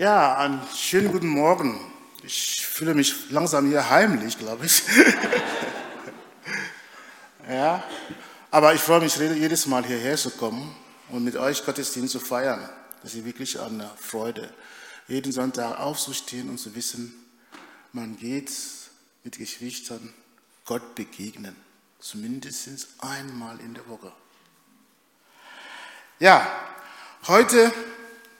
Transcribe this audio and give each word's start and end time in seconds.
Ja, 0.00 0.34
einen 0.38 0.62
schönen 0.74 1.12
guten 1.12 1.28
Morgen. 1.28 1.78
Ich 2.22 2.66
fühle 2.66 2.94
mich 2.94 3.28
langsam 3.28 3.68
hier 3.68 3.90
heimlich, 3.90 4.38
glaube 4.38 4.64
ich. 4.64 4.82
ja, 7.46 7.84
aber 8.50 8.72
ich 8.72 8.80
freue 8.80 9.00
mich 9.00 9.14
jedes 9.16 9.66
Mal 9.66 9.84
hierher 9.84 10.16
zu 10.16 10.30
kommen 10.30 10.74
und 11.10 11.22
mit 11.22 11.36
euch 11.36 11.66
Gottesdienst 11.66 12.12
zu 12.12 12.18
feiern. 12.18 12.66
Das 13.02 13.12
ist 13.12 13.26
wirklich 13.26 13.60
eine 13.60 13.90
Freude, 13.98 14.50
jeden 15.06 15.32
Sonntag 15.32 15.78
aufzustehen 15.78 16.48
und 16.48 16.56
zu 16.56 16.74
wissen, 16.74 17.14
man 17.92 18.16
geht 18.16 18.50
mit 19.22 19.36
Geschwistern 19.36 20.14
Gott 20.64 20.94
begegnen, 20.94 21.54
zumindest 21.98 22.88
einmal 23.00 23.60
in 23.60 23.74
der 23.74 23.86
Woche. 23.86 24.10
Ja, 26.20 26.50
heute 27.26 27.70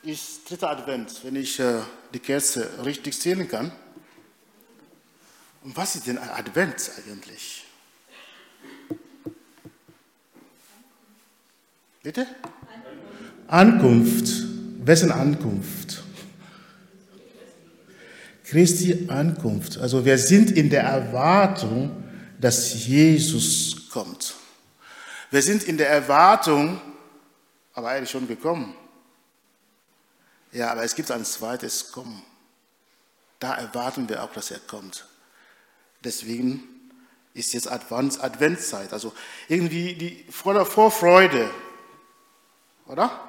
ist 0.03 0.48
dritter 0.48 0.71
Advent, 0.71 1.21
wenn 1.25 1.37
ich 1.37 1.59
äh, 1.61 1.81
die 2.14 2.18
Kerze 2.18 2.68
richtig 2.85 3.18
zählen 3.21 3.46
kann. 3.46 3.71
Und 5.63 5.76
was 5.76 5.95
ist 5.95 6.07
denn 6.07 6.18
ein 6.18 6.31
Advent 6.31 6.90
eigentlich? 6.96 7.64
Bitte? 12.03 12.26
Ankunft. 13.46 14.46
Wessen 14.82 15.13
Ankunft? 15.13 16.03
Christi 18.45 19.07
Ankunft. 19.09 19.76
Also 19.79 20.04
wir 20.04 20.17
sind 20.17 20.51
in 20.51 20.71
der 20.71 20.82
Erwartung, 20.82 22.04
dass 22.40 22.87
Jesus 22.87 23.90
kommt. 23.90 24.35
Wir 25.31 25.43
sind 25.43 25.62
in 25.64 25.76
der 25.76 25.90
Erwartung, 25.90 26.81
aber 27.75 27.90
eigentlich 27.90 28.11
schon 28.11 28.26
gekommen. 28.26 28.75
Ja, 30.53 30.72
aber 30.72 30.82
es 30.82 30.95
gibt 30.95 31.11
ein 31.11 31.25
zweites 31.25 31.93
Kommen. 31.93 32.22
Da 33.39 33.55
erwarten 33.55 34.09
wir 34.09 34.23
auch, 34.23 34.33
dass 34.33 34.51
er 34.51 34.59
kommt. 34.59 35.06
Deswegen 36.03 36.62
ist 37.34 37.53
jetzt 37.53 37.70
Advent, 37.70 38.23
Adventszeit. 38.23 38.93
Also 38.93 39.15
irgendwie 39.48 39.95
die 39.95 40.27
Vorfreude, 40.31 41.51
oder? 42.87 43.28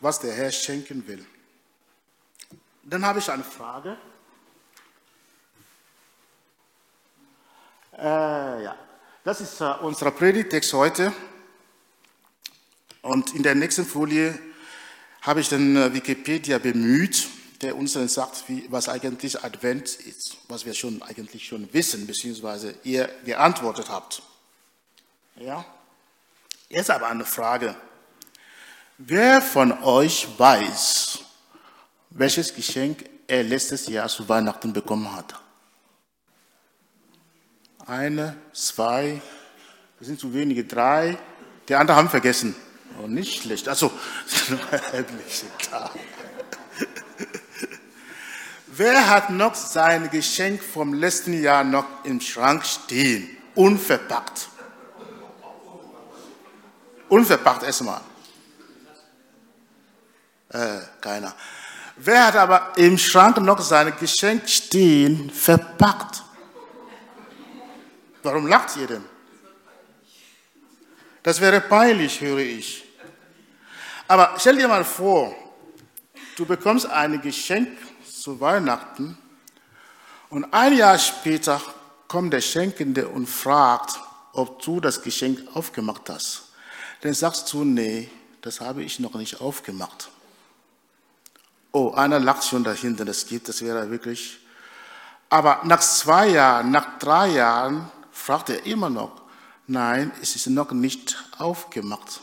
Was 0.00 0.20
der 0.20 0.32
Herr 0.34 0.52
schenken 0.52 1.06
will. 1.06 1.24
Dann 2.84 3.04
habe 3.04 3.18
ich 3.18 3.30
eine 3.30 3.44
Frage. 3.44 3.96
Äh, 7.96 8.62
ja, 8.62 8.76
das 9.24 9.40
ist 9.40 9.60
äh, 9.60 9.74
unser 9.80 10.10
Predigtext 10.10 10.72
heute. 10.72 11.12
Und 13.02 13.34
in 13.34 13.42
der 13.42 13.54
nächsten 13.54 13.84
Folie 13.84 14.38
habe 15.22 15.40
ich 15.40 15.48
den 15.48 15.76
äh, 15.76 15.92
Wikipedia 15.92 16.58
bemüht, 16.58 17.28
der 17.60 17.76
uns 17.76 17.94
dann 17.94 18.08
sagt, 18.08 18.44
wie, 18.48 18.66
was 18.70 18.88
eigentlich 18.88 19.42
Advent 19.42 19.94
ist, 19.94 20.36
was 20.48 20.64
wir 20.64 20.74
schon 20.74 21.02
eigentlich 21.02 21.46
schon 21.46 21.72
wissen, 21.72 22.06
beziehungsweise 22.06 22.74
ihr 22.84 23.08
geantwortet 23.24 23.88
habt. 23.88 24.22
Ja? 25.36 25.64
Jetzt 26.68 26.90
aber 26.90 27.08
eine 27.08 27.24
Frage. 27.24 27.74
Wer 28.98 29.40
von 29.42 29.72
euch 29.82 30.28
weiß, 30.36 31.20
welches 32.10 32.54
Geschenk 32.54 33.04
er 33.26 33.42
letztes 33.42 33.86
Jahr 33.86 34.08
zu 34.08 34.28
Weihnachten 34.28 34.72
bekommen 34.72 35.14
hat? 35.14 35.34
Eine, 37.86 38.36
zwei, 38.52 39.20
das 39.98 40.08
sind 40.08 40.20
zu 40.20 40.34
wenige, 40.34 40.64
drei. 40.64 41.16
Die 41.68 41.74
anderen 41.74 41.98
haben 41.98 42.10
vergessen. 42.10 42.54
Oh, 43.00 43.06
nicht 43.06 43.42
schlecht. 43.42 43.68
Also, 43.68 43.92
klar. 45.58 45.90
Wer 48.66 49.08
hat 49.08 49.30
noch 49.30 49.54
sein 49.54 50.10
Geschenk 50.10 50.62
vom 50.62 50.94
letzten 50.94 51.40
Jahr 51.40 51.64
noch 51.64 52.04
im 52.04 52.20
Schrank 52.20 52.64
stehen? 52.64 53.36
Unverpackt. 53.54 54.48
Unverpackt 57.08 57.62
erstmal. 57.62 58.00
Äh, 60.50 60.80
keiner. 61.00 61.34
Wer 61.96 62.26
hat 62.26 62.36
aber 62.36 62.72
im 62.76 62.96
Schrank 62.96 63.38
noch 63.38 63.60
sein 63.60 63.92
Geschenk 63.98 64.48
stehen, 64.48 65.30
verpackt? 65.30 66.22
Warum 68.22 68.46
lacht 68.46 68.76
ihr 68.76 68.86
denn? 68.86 69.04
Das 71.22 71.40
wäre 71.40 71.60
peinlich, 71.60 72.20
höre 72.20 72.38
ich. 72.38 72.87
Aber 74.08 74.34
stell 74.38 74.56
dir 74.56 74.68
mal 74.68 74.84
vor, 74.84 75.34
du 76.36 76.46
bekommst 76.46 76.86
ein 76.86 77.20
Geschenk 77.20 77.68
zu 78.10 78.40
Weihnachten 78.40 79.18
und 80.30 80.52
ein 80.52 80.74
Jahr 80.76 80.98
später 80.98 81.60
kommt 82.08 82.32
der 82.32 82.40
Schenkende 82.40 83.06
und 83.06 83.26
fragt, 83.26 84.00
ob 84.32 84.62
du 84.62 84.80
das 84.80 85.02
Geschenk 85.02 85.40
aufgemacht 85.54 86.08
hast. 86.08 86.44
Dann 87.02 87.12
sagst 87.12 87.52
du, 87.52 87.64
nee, 87.64 88.10
das 88.40 88.60
habe 88.62 88.82
ich 88.82 88.98
noch 88.98 89.14
nicht 89.14 89.42
aufgemacht. 89.42 90.08
Oh, 91.72 91.90
einer 91.90 92.18
lacht 92.18 92.44
schon 92.44 92.64
dahinter, 92.64 93.04
das 93.04 93.26
geht, 93.26 93.46
das 93.46 93.60
wäre 93.60 93.90
wirklich. 93.90 94.38
Aber 95.28 95.60
nach 95.64 95.80
zwei 95.80 96.28
Jahren, 96.28 96.70
nach 96.70 96.98
drei 96.98 97.28
Jahren 97.28 97.90
fragt 98.10 98.48
er 98.48 98.64
immer 98.64 98.88
noch, 98.88 99.20
nein, 99.66 100.10
es 100.22 100.34
ist 100.34 100.46
noch 100.46 100.72
nicht 100.72 101.22
aufgemacht. 101.36 102.22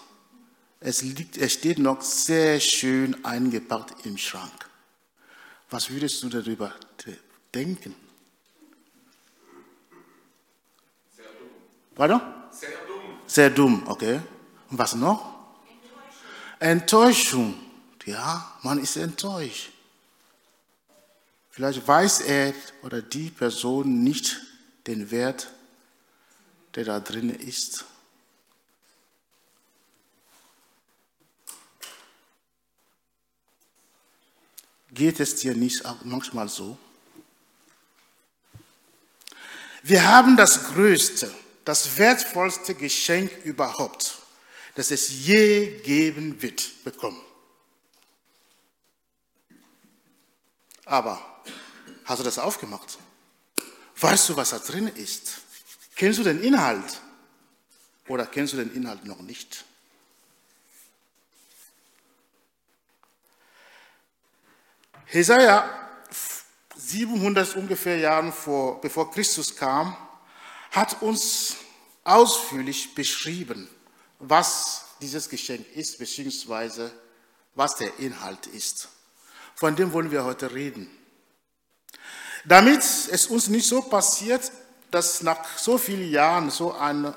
Es, 0.80 1.02
liegt, 1.02 1.38
es 1.38 1.54
steht 1.54 1.80
noch 1.80 2.02
sehr 2.02 2.60
schön 2.60 3.24
eingepackt 3.26 4.06
im 4.06 4.18
Schrank. 4.18 4.70
Was 5.70 5.90
würdest 5.90 6.22
du 6.24 6.30
darüber 6.30 6.74
denken? 7.54 7.96
Sehr 11.16 11.26
dumm. 11.26 11.50
Pardon? 11.96 12.22
Sehr 12.52 12.70
dumm. 12.88 13.20
Sehr 13.26 13.50
dumm, 13.50 13.84
okay. 13.88 14.22
Und 14.70 14.78
was 14.78 14.96
noch? 14.96 15.34
Enttäuschung. 16.60 17.54
Enttäuschung. 17.54 17.66
Ja, 18.06 18.58
man 18.62 18.78
ist 18.78 18.98
enttäuscht. 18.98 19.72
Vielleicht 21.50 21.88
weiß 21.88 22.22
er 22.22 22.54
oder 22.84 23.02
die 23.02 23.30
Person 23.30 24.04
nicht 24.04 24.42
den 24.86 25.10
Wert, 25.10 25.52
der 26.76 26.86
da 26.86 27.00
drin 27.00 27.30
ist. 27.30 27.86
Geht 34.96 35.20
es 35.20 35.36
dir 35.36 35.54
nicht 35.54 35.84
manchmal 36.06 36.48
so? 36.48 36.78
Wir 39.84 40.08
haben 40.08 40.38
das 40.38 40.68
größte, 40.68 41.32
das 41.66 41.98
wertvollste 41.98 42.74
Geschenk 42.76 43.30
überhaupt, 43.44 44.20
das 44.76 44.92
es 44.92 45.10
je 45.26 45.80
geben 45.82 46.42
wird, 46.42 46.84
bekommen. 46.86 47.22
Aber 50.86 51.44
hast 52.06 52.20
du 52.20 52.24
das 52.24 52.40
aufgemacht? 52.40 52.98
Weißt 54.00 54.30
du, 54.30 54.38
was 54.38 54.52
da 54.52 54.60
drin 54.60 54.88
ist? 54.88 55.42
Kennst 55.98 56.20
du 56.20 56.24
den 56.24 56.42
Inhalt? 56.42 57.02
Oder 58.08 58.26
kennst 58.28 58.54
du 58.54 58.58
den 58.58 58.74
Inhalt 58.74 59.04
noch 59.04 59.20
nicht? 59.20 59.66
Jesaja, 65.12 65.70
700 66.76 67.56
ungefähr 67.56 67.98
Jahren 67.98 68.34
vor, 68.34 68.82
bevor 68.82 69.12
Christus 69.12 69.56
kam, 69.56 69.96
hat 70.72 71.02
uns 71.02 71.58
ausführlich 72.04 72.96
beschrieben, 72.96 73.70
was 74.20 74.86
dieses 75.00 75.30
Geschenk 75.30 75.68
ist, 75.76 76.00
beziehungsweise 76.00 76.92
was 77.54 77.76
der 77.76 77.98
Inhalt 78.00 78.48
ist. 78.48 78.90
Von 79.56 79.76
dem 79.76 79.94
wollen 79.94 80.12
wir 80.12 80.24
heute 80.24 80.54
reden. 80.54 80.90
Damit 82.44 82.80
es 82.82 83.28
uns 83.28 83.48
nicht 83.48 83.68
so 83.68 83.82
passiert, 83.82 84.52
dass 84.92 85.22
nach 85.22 85.58
so 85.58 85.78
vielen 85.78 86.10
Jahren 86.10 86.50
so 86.50 86.74
ein 86.74 87.14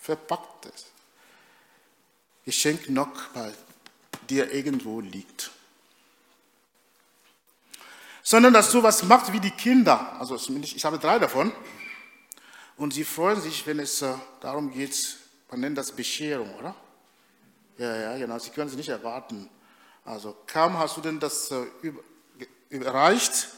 verpacktes 0.00 0.86
Geschenk 2.44 2.90
noch 2.90 3.28
bei 3.28 3.52
dir 4.28 4.52
irgendwo 4.52 5.00
liegt 5.00 5.53
sondern 8.24 8.54
dass 8.54 8.72
du 8.72 8.82
was 8.82 9.04
macht 9.04 9.32
wie 9.32 9.38
die 9.38 9.50
Kinder. 9.50 10.18
Also 10.18 10.36
zumindest, 10.38 10.74
ich 10.74 10.84
habe 10.84 10.98
drei 10.98 11.18
davon. 11.20 11.52
Und 12.76 12.94
sie 12.94 13.04
freuen 13.04 13.40
sich, 13.40 13.64
wenn 13.66 13.78
es 13.78 14.02
äh, 14.02 14.14
darum 14.40 14.72
geht, 14.72 15.18
man 15.50 15.60
nennt 15.60 15.78
das 15.78 15.92
Bescherung, 15.92 16.52
oder? 16.54 16.74
Ja, 17.78 17.94
ja, 17.94 18.18
genau. 18.18 18.38
Sie 18.38 18.50
können 18.50 18.68
es 18.68 18.76
nicht 18.76 18.88
erwarten. 18.88 19.48
Also 20.04 20.36
kaum 20.46 20.76
hast 20.78 20.96
du 20.96 21.00
denn 21.02 21.20
das 21.20 21.50
äh, 21.52 21.66
überreicht, 22.70 23.48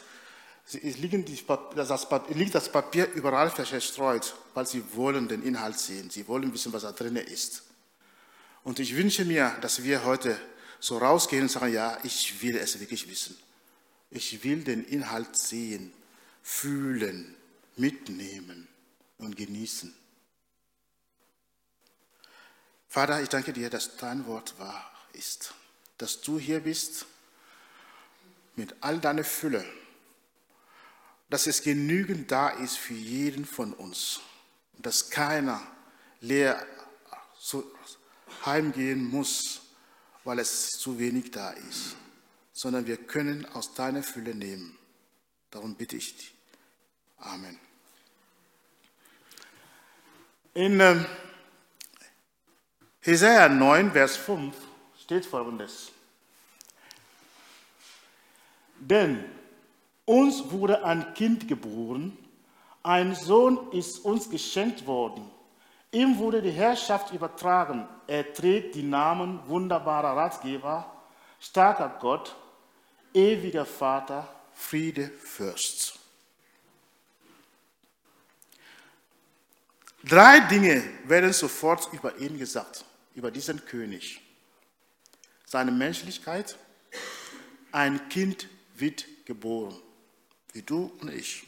das, 0.64 0.98
liegt 0.98 2.54
das 2.54 2.69
Papier 2.69 3.08
überall 3.12 3.50
verstreut, 3.50 4.34
weil 4.52 4.66
sie 4.66 4.82
wollen 4.94 5.28
den 5.28 5.44
Inhalt 5.44 5.78
sehen. 5.78 6.10
Sie 6.10 6.26
wollen 6.26 6.52
wissen, 6.52 6.72
was 6.72 6.82
da 6.82 6.90
drin 6.90 7.14
ist. 7.14 7.62
Und 8.64 8.80
ich 8.80 8.96
wünsche 8.96 9.24
mir, 9.24 9.56
dass 9.60 9.84
wir 9.84 10.04
heute 10.04 10.36
so 10.80 10.98
rausgehen 10.98 11.42
und 11.42 11.50
sagen, 11.50 11.72
ja, 11.72 11.96
ich 12.02 12.42
will 12.42 12.56
es 12.56 12.80
wirklich 12.80 13.08
wissen. 13.08 13.38
Ich 14.11 14.44
will 14.44 14.64
den 14.64 14.85
Inhalt 14.85 15.37
sehen, 15.37 15.93
fühlen, 16.43 17.35
mitnehmen 17.76 18.69
und 19.19 19.37
genießen. 19.37 19.94
Vater, 22.88 23.20
ich 23.20 23.29
danke 23.29 23.53
dir, 23.53 23.69
dass 23.69 23.97
dein 23.97 24.26
Wort 24.26 24.58
wahr 24.58 24.91
ist, 25.12 25.55
dass 25.99 26.20
du 26.20 26.38
hier 26.38 26.61
bist 26.61 27.06
mit 28.55 28.75
all 28.81 28.99
deiner 29.00 29.25
Fülle, 29.25 29.64
dass 31.29 31.47
es 31.47 31.62
genügend 31.62 32.31
da 32.31 32.49
ist 32.49 32.79
für 32.79 32.94
jeden 32.94 33.44
von 33.44 33.73
uns, 33.75 34.20
dass 34.79 35.11
keiner 35.11 35.61
leer 36.20 36.64
heimgehen 38.44 39.05
muss, 39.08 39.61
weil 40.25 40.38
es 40.38 40.79
zu 40.79 40.99
wenig 40.99 41.31
da 41.31 41.50
ist, 41.50 41.97
sondern 42.56 42.87
wir 42.87 42.97
können 42.97 43.44
aus 43.53 43.75
deiner 43.75 44.03
Fülle 44.03 44.35
nehmen. 44.35 44.79
Darum 45.50 45.75
bitte 45.75 45.99
ich 45.99 46.17
dich. 46.17 46.35
Amen. 47.19 47.61
In 50.55 50.81
äh, 50.81 51.05
Jesaja 53.03 53.50
9, 53.50 53.93
Vers 53.93 54.17
5 54.17 54.55
steht 55.03 55.26
folgendes. 55.26 55.93
Denn 58.79 59.23
uns 60.06 60.50
wurde 60.50 60.82
ein 60.82 61.12
Kind 61.12 61.49
geboren, 61.49 62.17
ein 62.82 63.14
Sohn 63.14 63.70
ist 63.73 63.99
uns 63.99 64.31
geschenkt 64.31 64.87
worden. 64.87 65.31
Ihm 65.93 66.17
wurde 66.17 66.41
die 66.41 66.53
Herrschaft 66.53 67.12
übertragen. 67.12 67.87
Er 68.06 68.32
trägt 68.32 68.76
die 68.76 68.82
Namen 68.82 69.47
wunderbarer 69.47 70.17
Ratgeber, 70.17 70.91
starker 71.38 71.99
Gott, 72.00 72.35
ewiger 73.16 73.64
Vater, 73.64 74.28
Friede, 74.54 75.08
Fürst. 75.08 75.98
Drei 80.04 80.40
Dinge 80.40 80.84
werden 81.04 81.32
sofort 81.32 81.92
über 81.92 82.16
ihn 82.18 82.38
gesagt, 82.38 82.84
über 83.14 83.30
diesen 83.30 83.64
König. 83.64 84.20
Seine 85.46 85.72
Menschlichkeit, 85.72 86.56
ein 87.72 88.08
Kind 88.08 88.48
wird 88.76 89.04
geboren, 89.24 89.76
wie 90.52 90.62
du 90.62 90.92
und 91.00 91.10
ich. 91.10 91.44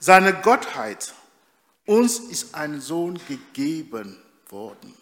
Seine 0.00 0.32
Gottheit, 0.40 1.14
uns 1.86 2.18
ist 2.18 2.54
ein 2.54 2.80
Sohn 2.80 3.20
gegeben 3.28 4.20
worden. 4.48 4.94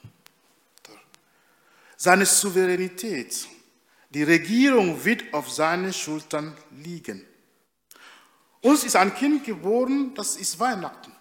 Seine 1.96 2.26
Souveränität, 2.26 3.48
die 4.10 4.22
Regierung 4.22 5.04
wird 5.04 5.32
auf 5.34 5.50
seinen 5.50 5.92
Schultern 5.92 6.56
liegen. 6.70 7.26
Uns 8.60 8.84
ist 8.84 8.96
ein 8.96 9.14
Kind 9.14 9.44
geboren, 9.44 10.14
das 10.14 10.36
ist 10.36 10.58
Weihnachten. 10.58 11.12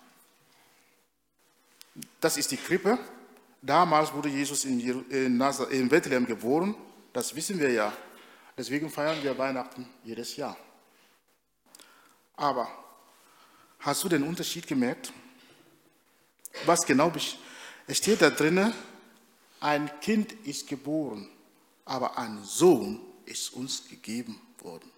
Das 2.19 2.37
ist 2.37 2.51
die 2.51 2.57
Krippe. 2.57 2.97
Damals 3.61 4.13
wurde 4.13 4.29
Jesus 4.29 4.65
in, 4.65 4.79
Bethlehem 5.89 6.25
geboren. 6.25 6.75
Das 7.11 7.35
wissen 7.35 7.59
wir 7.59 7.71
ja. 7.71 7.93
Deswegen 8.57 8.89
feiern 8.89 9.21
wir 9.21 9.37
Weihnachten 9.37 9.87
jedes 10.03 10.35
Jahr. 10.35 10.57
Aber 12.35 12.67
hast 13.79 14.03
du 14.03 14.09
den 14.09 14.23
Unterschied 14.23 14.65
gemerkt? 14.65 15.11
Was 16.65 16.85
genau 16.85 17.11
es 17.87 17.97
steht 17.97 18.21
da 18.21 18.29
drinnen? 18.29 18.73
Ein 19.59 19.89
Kind 19.99 20.33
ist 20.45 20.67
geboren, 20.67 21.29
aber 21.87 22.17
ein 22.17 22.43
Sohn 22.43 23.01
ist 23.25 23.53
uns 23.53 23.87
gegeben 23.87 24.41
worden. 24.59 24.91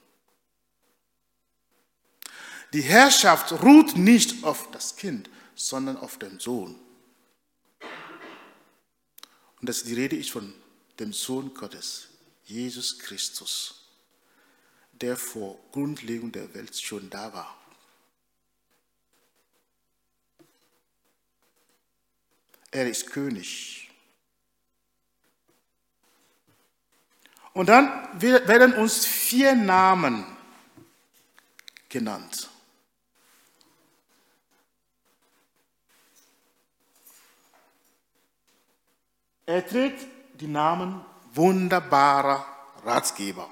Die 2.74 2.82
Herrschaft 2.82 3.52
ruht 3.64 3.96
nicht 3.96 4.44
auf 4.44 4.70
das 4.72 4.96
Kind, 4.96 5.30
sondern 5.56 5.98
auf 5.98 6.18
den 6.18 6.40
Sohn. 6.40 6.80
Und 9.60 9.68
das, 9.68 9.84
die 9.84 9.94
Rede 9.94 10.16
ist 10.16 10.30
von 10.30 10.54
dem 11.00 11.14
Sohn 11.14 11.54
Gottes, 11.54 12.10
Jesus 12.46 13.00
Christus, 13.00 13.88
der 14.94 15.18
vor 15.18 15.60
Grundlegung 15.72 16.32
der 16.32 16.54
Welt 16.54 16.76
schon 16.80 17.10
da 17.10 17.34
war. 17.34 17.56
Er 22.72 22.88
ist 22.88 23.08
König. 23.08 23.89
Und 27.54 27.68
dann 27.68 27.92
werden 28.22 28.74
uns 28.74 29.06
vier 29.06 29.56
Namen 29.56 30.26
genannt. 31.90 32.50
Er 39.46 39.66
trägt 39.66 40.06
die 40.40 40.48
Namen 40.48 41.04
wunderbarer 41.34 42.46
Ratgeber. 42.86 43.50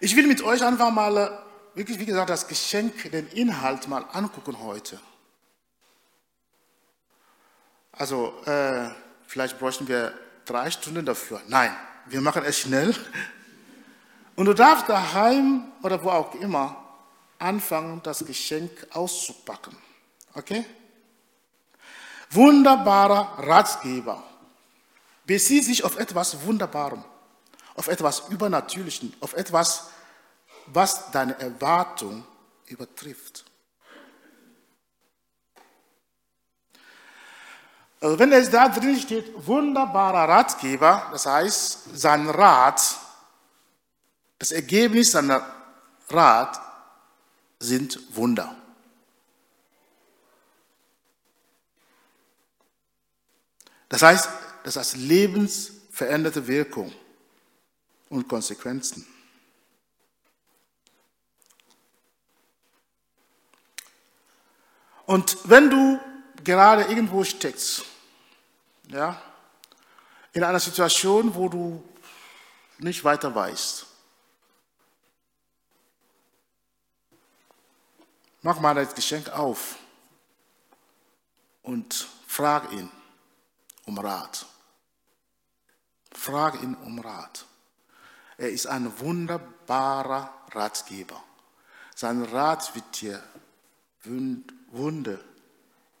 Ich 0.00 0.16
will 0.16 0.26
mit 0.26 0.42
euch 0.42 0.64
einfach 0.64 0.90
mal, 0.90 1.44
wirklich, 1.74 1.98
wie 1.98 2.06
gesagt, 2.06 2.30
das 2.30 2.48
Geschenk, 2.48 3.12
den 3.12 3.28
Inhalt 3.28 3.86
mal 3.88 4.04
angucken 4.12 4.58
heute. 4.58 4.98
Also, 7.92 8.42
äh, 8.46 8.88
vielleicht 9.26 9.58
bräuchten 9.58 9.86
wir 9.86 10.18
drei 10.44 10.70
Stunden 10.70 11.04
dafür. 11.04 11.40
Nein, 11.48 11.74
wir 12.06 12.20
machen 12.20 12.42
es 12.44 12.58
schnell. 12.58 12.94
Und 14.34 14.46
du 14.46 14.54
darfst 14.54 14.88
daheim 14.88 15.64
oder 15.82 16.02
wo 16.02 16.10
auch 16.10 16.34
immer 16.36 16.76
anfangen, 17.38 18.00
das 18.02 18.24
Geschenk 18.24 18.70
auszupacken. 18.90 19.76
Okay? 20.34 20.64
Wunderbarer 22.30 23.38
Ratgeber 23.46 24.22
bezieht 25.26 25.64
sich 25.64 25.84
auf 25.84 25.98
etwas 25.98 26.44
Wunderbarem, 26.44 27.04
auf 27.74 27.88
etwas 27.88 28.28
Übernatürlichen, 28.30 29.14
auf 29.20 29.34
etwas, 29.34 29.88
was 30.66 31.10
deine 31.10 31.38
Erwartung 31.38 32.24
übertrifft. 32.66 33.41
Also 38.02 38.18
wenn 38.18 38.32
es 38.32 38.50
da 38.50 38.68
drin 38.68 38.98
steht, 38.98 39.32
wunderbarer 39.46 40.28
Ratgeber, 40.28 41.08
das 41.12 41.24
heißt, 41.24 41.96
sein 41.96 42.28
Rat, 42.28 42.98
das 44.40 44.50
Ergebnis 44.50 45.12
seiner 45.12 45.46
Rat 46.08 46.60
sind 47.60 48.00
Wunder. 48.16 48.56
Das 53.88 54.02
heißt, 54.02 54.28
das 54.64 54.74
heißt 54.74 54.96
lebensveränderte 54.96 56.44
Wirkung 56.48 56.92
und 58.08 58.26
Konsequenzen. 58.26 59.06
Und 65.06 65.38
wenn 65.44 65.70
du 65.70 66.00
gerade 66.42 66.82
irgendwo 66.82 67.22
steckst, 67.22 67.91
ja, 68.92 69.20
in 70.32 70.44
einer 70.44 70.60
Situation, 70.60 71.34
wo 71.34 71.48
du 71.48 71.82
nicht 72.78 73.02
weiter 73.04 73.34
weißt, 73.34 73.86
mach 78.42 78.60
mal 78.60 78.74
das 78.74 78.94
Geschenk 78.94 79.30
auf 79.30 79.76
und 81.62 82.08
frag 82.26 82.70
ihn 82.72 82.90
um 83.86 83.98
Rat. 83.98 84.46
Frage 86.12 86.58
ihn 86.58 86.74
um 86.74 86.98
Rat. 86.98 87.46
Er 88.36 88.50
ist 88.50 88.66
ein 88.66 88.98
wunderbarer 88.98 90.46
Ratgeber. 90.50 91.22
Sein 91.94 92.22
Rat 92.24 92.74
wird 92.74 93.00
dir 93.00 93.22
Wunder, 94.70 95.18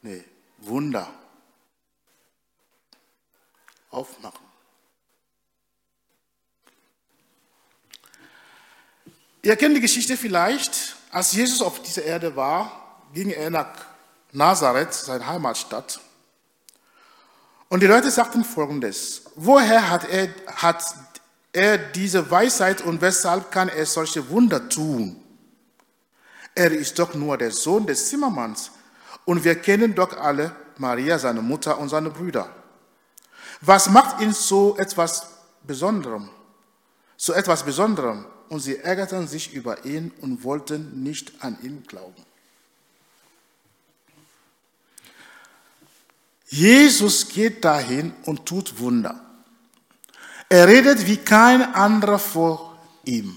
nee, 0.02 0.24
Wunder 0.58 1.21
aufmachen. 3.92 4.40
Ihr 9.42 9.56
kennt 9.56 9.76
die 9.76 9.80
Geschichte 9.80 10.16
vielleicht. 10.16 10.96
Als 11.10 11.32
Jesus 11.32 11.60
auf 11.62 11.82
dieser 11.82 12.04
Erde 12.04 12.36
war, 12.36 13.00
ging 13.12 13.30
er 13.30 13.50
nach 13.50 13.68
Nazareth, 14.32 14.94
seine 14.94 15.26
Heimatstadt. 15.26 16.00
Und 17.68 17.80
die 17.80 17.86
Leute 17.86 18.10
sagten 18.10 18.44
folgendes, 18.44 19.22
woher 19.34 19.90
hat 19.90 20.08
er, 20.08 20.28
hat 20.46 20.84
er 21.52 21.78
diese 21.78 22.30
Weisheit 22.30 22.82
und 22.82 23.00
weshalb 23.00 23.50
kann 23.50 23.68
er 23.68 23.86
solche 23.86 24.28
Wunder 24.30 24.68
tun? 24.68 25.16
Er 26.54 26.70
ist 26.70 26.98
doch 26.98 27.14
nur 27.14 27.36
der 27.36 27.50
Sohn 27.50 27.86
des 27.86 28.08
Zimmermanns 28.10 28.70
und 29.24 29.42
wir 29.44 29.54
kennen 29.54 29.94
doch 29.94 30.16
alle 30.16 30.54
Maria, 30.78 31.18
seine 31.18 31.42
Mutter 31.42 31.78
und 31.78 31.88
seine 31.88 32.10
Brüder. 32.10 32.61
Was 33.62 33.88
macht 33.88 34.20
ihn 34.20 34.32
so 34.32 34.76
etwas 34.76 35.26
Besonderem? 35.62 36.28
zu 37.22 37.34
etwas 37.34 37.62
Besonderem 37.62 38.26
und 38.48 38.58
sie 38.58 38.78
ärgerten 38.78 39.28
sich 39.28 39.54
über 39.54 39.84
ihn 39.84 40.10
und 40.22 40.42
wollten 40.42 41.04
nicht 41.04 41.32
an 41.38 41.56
ihn 41.62 41.84
glauben. 41.86 42.26
Jesus 46.48 47.28
geht 47.28 47.64
dahin 47.64 48.12
und 48.24 48.44
tut 48.44 48.80
Wunder. 48.80 49.24
Er 50.48 50.66
redet 50.66 51.06
wie 51.06 51.16
kein 51.16 51.62
anderer 51.62 52.18
vor 52.18 52.76
ihm. 53.04 53.36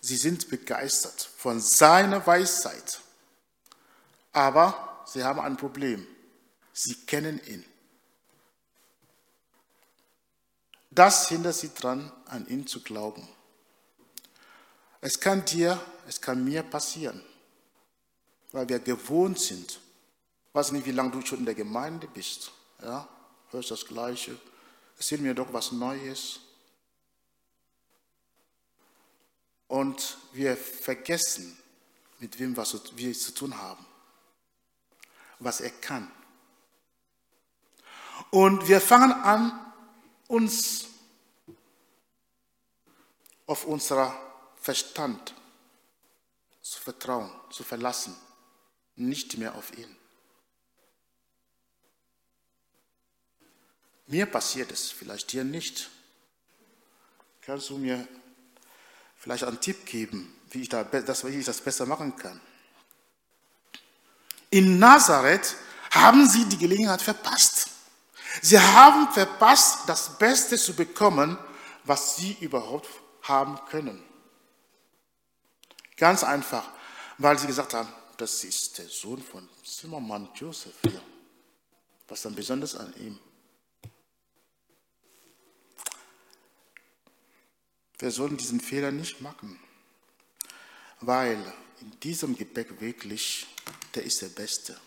Sie 0.00 0.16
sind 0.16 0.48
begeistert 0.48 1.28
von 1.36 1.60
seiner 1.60 2.26
Weisheit. 2.26 2.98
Aber 4.32 5.04
sie 5.04 5.22
haben 5.22 5.40
ein 5.40 5.58
Problem. 5.58 6.06
Sie 6.72 6.94
kennen 7.04 7.38
ihn. 7.46 7.62
Das 10.94 11.28
hindert 11.28 11.56
sie 11.56 11.70
daran, 11.74 12.12
an 12.26 12.46
ihn 12.46 12.66
zu 12.66 12.80
glauben. 12.82 13.26
Es 15.00 15.18
kann 15.18 15.44
dir, 15.44 15.78
es 16.06 16.20
kann 16.20 16.44
mir 16.44 16.62
passieren, 16.62 17.22
weil 18.52 18.68
wir 18.68 18.78
gewohnt 18.78 19.38
sind. 19.38 19.80
Ich 20.48 20.54
weiß 20.54 20.72
nicht, 20.72 20.86
wie 20.86 20.92
lange 20.92 21.10
du 21.10 21.20
schon 21.20 21.40
in 21.40 21.44
der 21.44 21.54
Gemeinde 21.54 22.06
bist. 22.06 22.52
Ja, 22.80 23.08
hörst 23.50 23.70
das 23.70 23.84
Gleiche. 23.84 24.38
Erzähl 24.96 25.18
mir 25.18 25.34
doch 25.34 25.52
was 25.52 25.72
Neues. 25.72 26.40
Und 29.66 30.16
wir 30.32 30.56
vergessen, 30.56 31.58
mit 32.20 32.38
wem 32.38 32.56
wir 32.56 33.10
es 33.10 33.22
zu 33.24 33.34
tun 33.34 33.58
haben, 33.58 33.84
was 35.40 35.60
er 35.60 35.70
kann. 35.70 36.10
Und 38.30 38.68
wir 38.68 38.80
fangen 38.80 39.12
an, 39.12 39.63
uns 40.34 40.86
auf 43.46 43.64
unser 43.66 44.18
Verstand 44.60 45.32
zu 46.60 46.80
vertrauen, 46.80 47.30
zu 47.50 47.62
verlassen, 47.62 48.16
nicht 48.96 49.38
mehr 49.38 49.54
auf 49.54 49.76
ihn. 49.78 49.96
Mir 54.06 54.26
passiert 54.26 54.72
es, 54.72 54.90
vielleicht 54.90 55.32
dir 55.32 55.44
nicht. 55.44 55.88
Kannst 57.40 57.70
du 57.70 57.78
mir 57.78 58.06
vielleicht 59.16 59.44
einen 59.44 59.60
Tipp 59.60 59.86
geben, 59.86 60.34
wie 60.50 60.62
ich, 60.62 60.68
das, 60.68 61.24
wie 61.24 61.38
ich 61.38 61.46
das 61.46 61.60
besser 61.60 61.86
machen 61.86 62.16
kann? 62.16 62.40
In 64.50 64.78
Nazareth 64.78 65.54
haben 65.90 66.28
sie 66.28 66.44
die 66.46 66.58
Gelegenheit 66.58 67.02
verpasst. 67.02 67.73
Sie 68.42 68.58
haben 68.58 69.12
verpasst, 69.12 69.88
das 69.88 70.18
Beste 70.18 70.56
zu 70.56 70.74
bekommen, 70.74 71.38
was 71.84 72.16
sie 72.16 72.36
überhaupt 72.40 72.88
haben 73.22 73.58
können. 73.66 74.02
Ganz 75.96 76.24
einfach, 76.24 76.68
weil 77.18 77.38
sie 77.38 77.46
gesagt 77.46 77.74
haben, 77.74 77.88
das 78.16 78.44
ist 78.44 78.78
der 78.78 78.88
Sohn 78.88 79.22
von 79.22 79.48
Zimmermann 79.64 80.28
Joseph 80.34 80.74
hier. 80.82 81.00
Was 82.08 82.22
dann 82.22 82.34
besonders 82.34 82.74
an 82.74 82.92
ihm? 82.96 83.18
Wir 87.98 88.10
sollen 88.10 88.36
diesen 88.36 88.60
Fehler 88.60 88.90
nicht 88.90 89.20
machen, 89.20 89.58
weil 91.00 91.38
in 91.80 92.00
diesem 92.00 92.36
Gebäck 92.36 92.80
wirklich, 92.80 93.46
der 93.94 94.02
ist 94.02 94.20
der 94.20 94.28
Beste. 94.28 94.78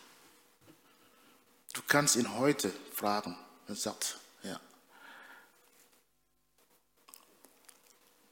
Du 1.78 1.84
kannst 1.88 2.16
ihn 2.16 2.40
heute 2.40 2.74
fragen. 2.92 3.38
Er 3.68 3.76
sagt, 3.76 4.18
ja. 4.42 4.60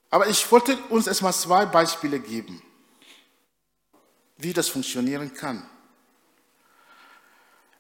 Aber 0.10 0.28
ich 0.28 0.52
wollte 0.52 0.76
uns 0.90 1.06
erstmal 1.06 1.32
zwei 1.32 1.68
Beispiele 1.68 2.20
geben, 2.20 2.60
wie 4.38 4.52
das 4.52 4.68
funktionieren 4.68 5.32
kann. 5.36 5.70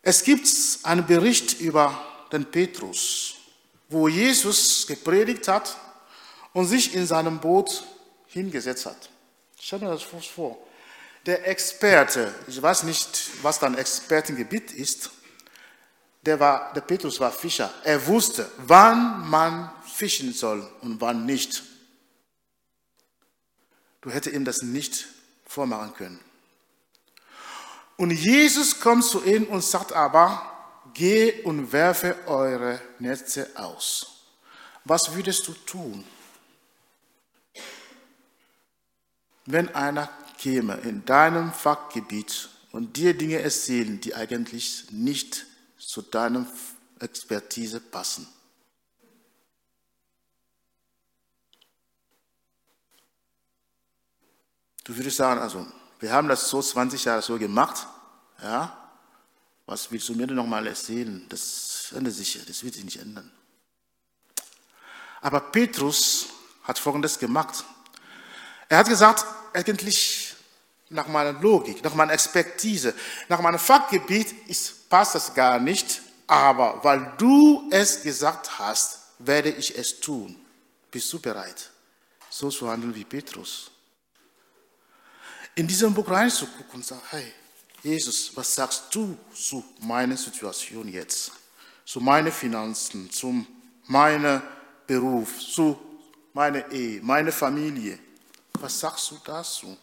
Es 0.04 0.24
gibt 0.24 0.48
einen 0.84 1.08
Bericht 1.08 1.60
über 1.60 2.00
den 2.32 2.46
Petrus, 2.46 3.34
wo 3.90 4.08
Jesus 4.08 4.86
gepredigt 4.86 5.48
hat 5.48 5.76
und 6.54 6.68
sich 6.68 6.94
in 6.94 7.08
seinem 7.08 7.40
Boot 7.40 7.84
hingesetzt 8.28 8.86
hat. 8.86 9.10
Stell 9.60 9.80
mir 9.80 9.90
das 9.90 10.04
vor. 10.04 10.60
Der 11.26 11.48
Experte, 11.48 12.36
ich 12.46 12.62
weiß 12.62 12.84
nicht, 12.84 13.32
was 13.42 13.58
dein 13.58 13.76
Expertengebiet 13.76 14.72
ist, 14.72 15.10
der, 16.25 16.39
war, 16.39 16.74
der 16.74 16.82
Petrus 16.82 17.20
war 17.20 17.32
Fischer. 17.32 17.72
Er 17.84 18.05
wusste, 18.08 18.50
wann 18.58 19.29
man 19.29 19.70
fischen 19.86 20.34
soll 20.34 20.67
und 20.82 21.00
wann 21.00 21.25
nicht. 21.25 21.63
Du 24.01 24.10
hättest 24.10 24.36
ihm 24.36 24.46
das 24.46 24.62
nicht 24.62 25.08
vormachen 25.46 25.94
können. 25.94 26.20
Und 27.98 28.12
Jesus 28.12 28.79
kommt 28.79 29.05
zu 29.05 29.24
ihm 29.24 29.46
und 29.46 29.63
sagt 29.63 29.94
aber, 29.94 30.51
geh 30.94 31.41
und 31.44 31.72
werfe 31.72 32.15
eure 32.27 32.82
Netze 33.00 33.50
aus. 33.55 34.24
Was 34.84 35.15
würdest 35.15 35.48
du 35.48 35.53
tun, 35.53 36.03
wenn 39.46 39.74
einer 39.74 40.10
käme 40.38 40.75
in 40.77 41.05
deinem 41.05 41.53
Fachgebiet 41.53 42.50
und 42.72 42.98
dir 42.98 43.15
Dinge 43.15 43.39
erzählen, 43.39 44.01
die 44.01 44.13
eigentlich 44.13 44.88
nicht 44.91 45.46
zu 45.96 46.02
deiner 46.02 46.46
Expertise 47.00 47.80
passen. 47.80 48.28
Du 54.84 54.94
würdest 54.98 55.16
sagen, 55.16 55.40
also, 55.40 55.66
wir 56.02 56.12
haben 56.12 56.28
das 56.28 56.50
so 56.50 56.62
20 56.62 57.06
Jahre 57.06 57.22
so 57.22 57.40
gemacht, 57.40 57.88
ja, 58.44 58.92
was 59.66 59.90
willst 59.90 60.10
du 60.10 60.16
mir 60.16 60.28
denn 60.28 60.36
nochmal 60.36 60.68
erzählen? 60.68 61.25
Das 61.30 61.94
ändert 61.96 62.14
sich, 62.14 62.46
das 62.46 62.62
wird 62.62 62.74
sich 62.74 62.84
nicht 62.84 63.00
ändern. 63.00 63.32
Aber 65.22 65.40
Petrus 65.40 66.28
hat 66.64 66.78
Folgendes 66.78 67.18
gemacht. 67.18 67.64
Er 68.68 68.80
hat 68.80 68.90
gesagt, 68.90 69.25
eigentlich 69.54 70.36
nach 70.90 71.08
meiner 71.08 71.40
Logik, 71.40 71.82
nach 71.86 71.96
meiner 71.96 72.12
Expertise, 72.12 72.94
nach 73.30 73.40
meinem 73.40 73.60
Fachgebiet 73.60 74.50
ist, 74.50 74.85
passt 74.96 75.16
das 75.16 75.34
gar 75.34 75.60
nicht, 75.60 76.02
aber 76.25 76.82
weil 76.82 77.16
du 77.18 77.68
es 77.70 78.02
gesagt 78.02 78.58
hast, 78.58 79.00
werde 79.20 79.50
ich 79.50 79.78
es 79.78 80.00
tun. 80.00 80.34
Bist 80.90 81.12
du 81.12 81.20
bereit, 81.20 81.70
so 82.30 82.50
zu 82.50 82.70
handeln 82.70 82.96
wie 82.96 83.04
Petrus? 83.04 83.72
In 85.54 85.68
diesem 85.68 85.94
Buch 85.94 86.10
reinzugucken 86.10 86.75
und 86.75 86.86
sagen, 86.86 87.02
hey, 87.10 87.30
Jesus, 87.84 88.32
was 88.36 88.56
sagst 88.56 88.84
du 88.92 89.18
zu 89.34 89.66
meiner 89.82 90.16
Situation 90.16 90.88
jetzt? 90.88 91.34
Zu 91.84 92.00
meinen 92.00 92.32
Finanzen, 92.32 93.12
zu 93.12 93.46
meinem 93.88 94.42
Beruf, 94.88 95.42
zu 95.42 95.78
meiner 96.32 96.72
Ehe, 96.72 97.02
meiner 97.02 97.34
Familie. 97.34 98.00
Was 98.62 98.80
sagst 98.80 99.12
du 99.12 99.18
dazu? 99.25 99.75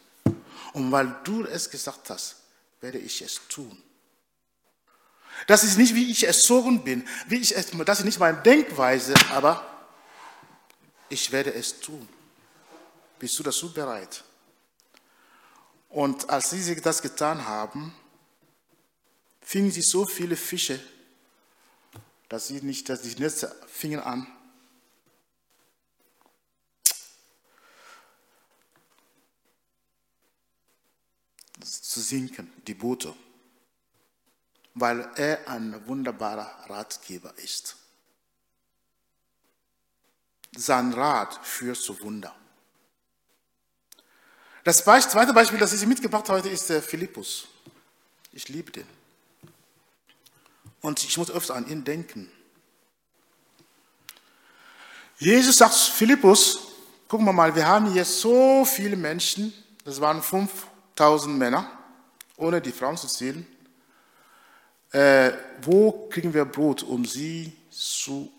Und 0.73 0.91
weil 0.91 1.17
du 1.23 1.45
es 1.45 1.69
gesagt 1.69 2.09
hast, 2.09 2.37
werde 2.81 2.97
ich 2.97 3.21
es 3.21 3.39
tun. 3.47 3.82
Das 5.47 5.63
ist 5.63 5.77
nicht, 5.77 5.95
wie 5.95 6.09
ich 6.09 6.25
erzogen 6.25 6.83
bin, 6.83 7.07
wie 7.27 7.37
ich 7.37 7.53
das 7.53 7.99
ist 7.99 8.05
nicht 8.05 8.19
meine 8.19 8.41
Denkweise, 8.41 9.13
aber 9.31 9.65
ich 11.09 11.31
werde 11.31 11.53
es 11.53 11.79
tun. 11.79 12.07
Bist 13.19 13.37
du 13.39 13.43
dazu 13.43 13.73
bereit? 13.73 14.23
Und 15.89 16.29
als 16.29 16.49
sie 16.49 16.75
das 16.81 17.01
getan 17.01 17.45
haben, 17.45 17.93
fingen 19.41 19.71
sie 19.71 19.81
so 19.81 20.05
viele 20.05 20.35
Fische, 20.35 20.79
dass 22.29 22.47
sie 22.47 22.61
nicht, 22.61 22.89
dass 22.89 23.01
die 23.01 23.15
Netze 23.19 23.55
fingen 23.67 23.99
an, 23.99 24.27
zu 31.61 32.01
sinken, 32.01 32.51
die 32.65 32.73
Boote, 32.73 33.13
weil 34.75 35.09
er 35.15 35.47
ein 35.47 35.87
wunderbarer 35.87 36.69
Ratgeber 36.69 37.33
ist. 37.37 37.75
Sein 40.55 40.93
Rat 40.93 41.39
führt 41.45 41.77
zu 41.77 41.99
Wunder. 42.01 42.33
Das 44.63 44.83
zweite 44.83 45.33
Beispiel, 45.33 45.59
das 45.59 45.73
ich 45.73 45.85
mitgebracht 45.85 46.29
habe 46.29 46.47
ist 46.47 46.69
der 46.69 46.81
Philippus. 46.81 47.47
Ich 48.31 48.47
liebe 48.49 48.71
den. 48.71 48.87
Und 50.81 51.03
ich 51.03 51.17
muss 51.17 51.31
öfter 51.31 51.55
an 51.55 51.67
ihn 51.67 51.83
denken. 51.83 52.31
Jesus 55.17 55.57
sagt 55.57 55.75
Philippus, 55.75 56.59
gucken 57.07 57.25
wir 57.25 57.33
mal, 57.33 57.55
wir 57.55 57.65
haben 57.65 57.91
hier 57.91 58.05
so 58.05 58.65
viele 58.65 58.95
Menschen, 58.95 59.53
das 59.85 60.01
waren 60.01 60.21
5000 60.21 61.37
Männer, 61.37 61.69
ohne 62.37 62.61
die 62.61 62.71
Frauen 62.71 62.97
zu 62.97 63.07
zählen. 63.07 63.45
Äh, 64.93 65.31
wo 65.63 66.07
kriegen 66.07 66.35
wir 66.35 66.45
Brot, 66.45 66.83
um 66.83 67.03
sie 67.03 67.51
zu 67.71 68.31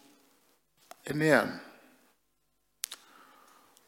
ernähren? 1.02 1.61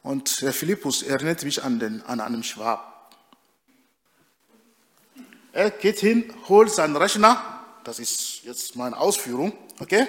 Und 0.03 0.41
der 0.41 0.51
Philippus 0.51 1.01
erinnert 1.01 1.43
mich 1.43 1.63
an, 1.63 1.79
den, 1.79 2.01
an 2.03 2.19
einen 2.19 2.43
Schwab. 2.43 3.15
Er 5.53 5.71
geht 5.71 5.99
hin, 5.99 6.33
holt 6.49 6.69
seinen 6.69 6.97
Rechner, 6.97 7.41
das 7.85 7.99
ist 7.99 8.43
jetzt 8.43 8.75
meine 8.75 8.97
Ausführung, 8.97 9.53
okay? 9.79 10.05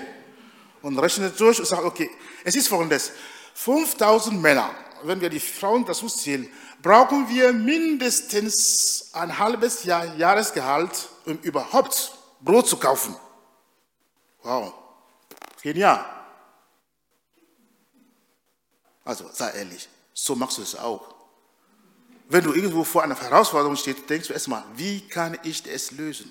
Und 0.83 0.99
rechnet 0.99 1.39
durch 1.39 1.61
und 1.61 1.67
sagt, 1.67 1.85
okay, 1.85 2.11
es 2.43 2.57
ist 2.57 2.67
folgendes, 2.67 3.13
5000 3.55 4.43
Männer, 4.43 4.71
wenn 5.05 5.21
wir 5.21 5.31
die 5.31 5.39
Frauen 5.41 5.87
dazu 5.87 6.09
zählen, 6.09 6.49
brauchen 6.83 7.29
wir 7.29 7.53
mindestens 7.53 9.11
ein 9.13 9.39
halbes 9.39 9.85
Jahr 9.85 10.17
Jahresgehalt, 10.17 11.09
um 11.25 11.39
überhaupt 11.39 12.18
Brot 12.41 12.69
zu 12.69 12.77
kaufen. 12.77 13.17
Wow, 14.43 14.73
genial. 15.63 16.05
Also 19.05 19.29
sei 19.33 19.51
ehrlich, 19.53 19.89
so 20.13 20.35
machst 20.37 20.59
du 20.59 20.63
es 20.63 20.75
auch. 20.75 21.15
Wenn 22.29 22.45
du 22.45 22.53
irgendwo 22.53 22.85
vor 22.85 23.03
einer 23.03 23.19
Herausforderung 23.19 23.77
stehst, 23.77 24.09
denkst 24.09 24.29
du 24.29 24.35
erstmal, 24.35 24.63
wie 24.77 25.01
kann 25.09 25.39
ich 25.45 25.67
es 25.67 25.93
lösen? 25.93 26.31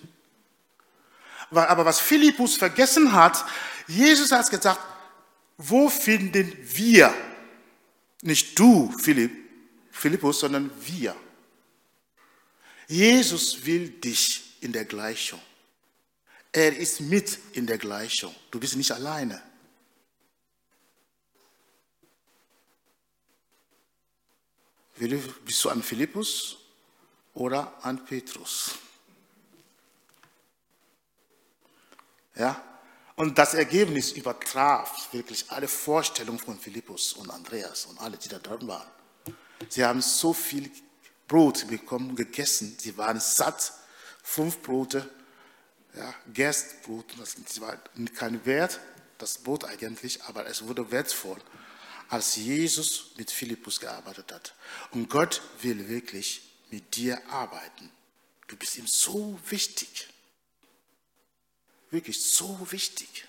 Aber 1.49 1.85
was 1.85 1.99
Philippus 1.99 2.55
vergessen 2.55 3.13
hat, 3.13 3.43
Jesus 3.87 4.31
hat 4.31 4.49
gesagt, 4.49 4.79
wo 5.57 5.89
finden 5.89 6.55
wir, 6.61 7.13
nicht 8.21 8.57
du, 8.59 8.91
Philipp, 8.99 9.31
Philippus, 9.91 10.41
sondern 10.41 10.69
wir. 10.85 11.15
Jesus 12.87 13.65
will 13.65 13.89
dich 13.89 14.57
in 14.61 14.71
der 14.71 14.85
Gleichung. 14.85 15.41
Er 16.57 16.75
ist 16.75 17.01
mit 17.01 17.37
in 17.53 17.67
der 17.67 17.77
Gleichung. 17.77 18.35
Du 18.49 18.59
bist 18.59 18.75
nicht 18.75 18.91
alleine. 18.91 19.39
Bist 24.95 25.63
du 25.63 25.69
an 25.69 25.83
Philippus 25.83 26.57
oder 27.35 27.77
an 27.85 28.03
Petrus? 28.03 28.71
Ja? 32.33 32.59
Und 33.15 33.37
das 33.37 33.53
Ergebnis 33.53 34.13
übertraf 34.13 35.13
wirklich 35.13 35.51
alle 35.51 35.67
Vorstellungen 35.67 36.39
von 36.39 36.59
Philippus 36.59 37.13
und 37.13 37.29
Andreas 37.29 37.85
und 37.85 37.99
alle, 37.99 38.17
die 38.17 38.29
da 38.29 38.39
drin 38.39 38.67
waren. 38.67 38.89
Sie 39.69 39.85
haben 39.85 40.01
so 40.01 40.33
viel 40.33 40.71
Brot 41.27 41.67
bekommen, 41.67 42.15
gegessen, 42.15 42.75
sie 42.79 42.97
waren 42.97 43.19
satt, 43.19 43.73
fünf 44.23 44.63
Brote, 44.63 45.07
ja, 45.97 46.13
Gerstbrot, 46.33 47.05
das 47.19 47.61
war 47.61 47.77
kein 48.15 48.45
Wert, 48.45 48.79
das 49.17 49.39
Brot 49.39 49.65
eigentlich, 49.65 50.23
aber 50.23 50.45
es 50.45 50.63
wurde 50.63 50.91
wertvoll 50.91 51.41
als 52.09 52.35
Jesus 52.35 53.11
mit 53.17 53.31
Philippus 53.31 53.79
gearbeitet 53.79 54.31
hat. 54.31 54.53
Und 54.91 55.09
Gott 55.09 55.41
will 55.61 55.89
wirklich 55.89 56.41
mit 56.69 56.95
dir 56.95 57.19
arbeiten. 57.29 57.91
Du 58.47 58.55
bist 58.55 58.77
ihm 58.77 58.87
so 58.87 59.37
wichtig. 59.49 60.07
Wirklich 61.91 62.21
so 62.21 62.67
wichtig. 62.69 63.25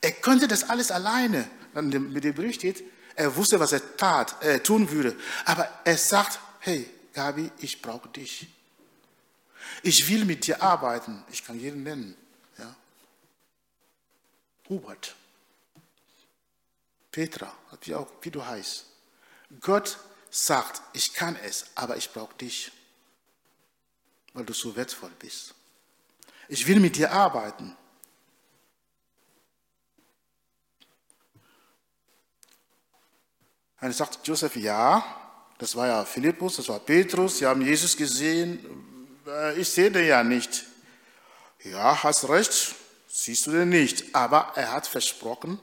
Er 0.00 0.12
konnte 0.12 0.48
das 0.48 0.68
alles 0.68 0.90
alleine. 0.90 1.48
Mit 1.74 2.24
dem 2.24 2.34
Bericht 2.34 2.60
steht, 2.60 2.84
er 3.14 3.34
wusste, 3.36 3.58
was 3.58 3.72
er 3.72 3.96
tat, 3.96 4.42
äh, 4.42 4.60
tun 4.60 4.90
würde. 4.90 5.16
Aber 5.46 5.68
er 5.84 5.96
sagt, 5.96 6.38
hey, 6.60 6.88
Gabi, 7.14 7.50
ich 7.58 7.80
brauche 7.80 8.08
dich. 8.08 8.48
Ich 9.82 10.08
will 10.08 10.24
mit 10.24 10.46
dir 10.46 10.62
arbeiten. 10.62 11.24
Ich 11.30 11.44
kann 11.44 11.58
jeden 11.58 11.82
nennen. 11.82 12.16
Ja. 12.58 12.74
Hubert. 14.68 15.14
Petra, 17.10 17.52
wie, 17.82 17.94
auch, 17.94 18.08
wie 18.22 18.30
du 18.30 18.44
heißt. 18.44 18.84
Gott 19.60 19.98
sagt, 20.30 20.82
ich 20.92 21.14
kann 21.14 21.36
es, 21.36 21.66
aber 21.74 21.96
ich 21.96 22.10
brauche 22.10 22.34
dich, 22.34 22.70
weil 24.34 24.44
du 24.44 24.52
so 24.52 24.76
wertvoll 24.76 25.12
bist. 25.18 25.54
Ich 26.48 26.66
will 26.66 26.78
mit 26.78 26.96
dir 26.96 27.10
arbeiten. 27.10 27.76
Und 33.80 33.94
sagt 33.94 34.26
Josef, 34.26 34.56
ja, 34.56 35.04
das 35.58 35.76
war 35.76 35.86
ja 35.86 36.04
Philippus, 36.04 36.56
das 36.56 36.68
war 36.68 36.80
Petrus, 36.80 37.38
sie 37.38 37.46
haben 37.46 37.62
Jesus 37.62 37.96
gesehen, 37.96 38.58
ich 39.56 39.68
sehe 39.68 39.90
den 39.90 40.06
ja 40.06 40.22
nicht. 40.22 40.64
Ja, 41.64 42.02
hast 42.02 42.28
recht, 42.28 42.74
siehst 43.08 43.46
du 43.46 43.52
den 43.52 43.70
nicht. 43.70 44.14
Aber 44.14 44.52
er 44.54 44.72
hat 44.72 44.86
versprochen, 44.86 45.58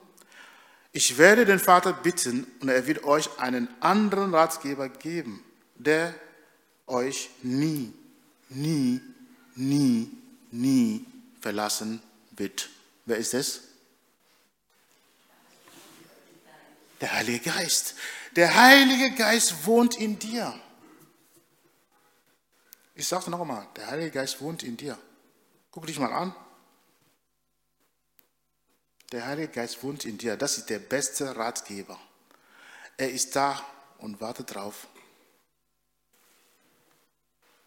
ich 0.92 1.18
werde 1.18 1.46
den 1.46 1.60
Vater 1.60 1.94
bitten 1.94 2.46
und 2.62 2.70
er 2.70 2.86
wird 2.86 3.04
euch 3.04 3.40
einen 3.40 3.68
anderen 3.80 4.36
Ratgeber 4.36 4.90
geben, 4.90 5.44
der 5.76 6.14
euch 6.88 7.30
nie, 7.42 7.94
nie, 8.50 9.02
nie, 9.56 10.12
nie 10.52 11.06
verlassen 11.42 12.02
wird. 12.32 12.70
Wer 13.06 13.18
ist 13.18 13.34
es? 13.34 13.62
Der 17.02 17.12
Heilige 17.12 17.40
Geist. 17.40 17.96
Der 18.36 18.56
Heilige 18.56 19.12
Geist 19.16 19.66
wohnt 19.66 19.98
in 19.98 20.20
dir. 20.20 20.54
Ich 22.96 23.08
sage 23.08 23.24
es 23.24 23.28
noch 23.28 23.42
einmal, 23.42 23.68
der 23.76 23.88
Heilige 23.88 24.12
Geist 24.12 24.40
wohnt 24.42 24.64
in 24.64 24.78
dir. 24.78 24.98
Guck 25.72 25.88
dich 25.88 26.00
mal 26.00 26.14
an. 26.14 26.36
Der 29.12 29.26
Heilige 29.26 29.50
Geist 29.50 29.84
wohnt 29.84 30.06
in 30.06 30.18
dir. 30.18 30.38
Das 30.38 30.58
ist 30.58 30.70
der 30.70 30.80
beste 30.80 31.36
Ratgeber. 31.36 32.00
Er 32.98 33.12
ist 33.12 33.36
da 33.36 33.64
und 33.98 34.22
wartet 34.22 34.52
darauf, 34.56 34.88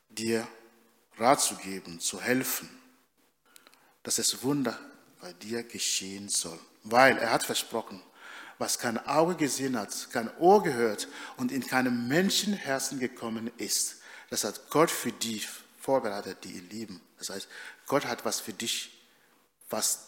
dir 0.08 0.46
Rat 1.18 1.40
zu 1.40 1.56
geben, 1.56 1.98
zu 1.98 2.20
helfen, 2.20 2.68
dass 4.02 4.16
das 4.16 4.42
Wunder 4.42 4.78
bei 5.20 5.32
dir 5.32 5.62
geschehen 5.62 6.28
soll. 6.28 6.58
Weil 6.84 7.18
er 7.18 7.32
hat 7.32 7.42
versprochen, 7.42 8.02
was 8.58 8.78
kein 8.78 8.98
Auge 9.06 9.34
gesehen 9.34 9.78
hat, 9.78 10.10
kein 10.12 10.34
Ohr 10.38 10.62
gehört 10.62 11.08
und 11.36 11.52
in 11.52 11.66
keinem 11.66 12.06
Menschenherzen 12.06 12.98
gekommen 12.98 13.50
ist. 13.56 14.02
Das 14.30 14.44
hat 14.44 14.70
Gott 14.70 14.90
für 14.90 15.12
die 15.12 15.44
vorbereitet, 15.80 16.42
die 16.44 16.52
ihn 16.52 16.68
lieben. 16.68 17.00
Das 17.18 17.30
heißt, 17.30 17.48
Gott 17.86 18.06
hat 18.06 18.24
was 18.24 18.40
für 18.40 18.52
dich, 18.52 18.90
was 19.70 20.06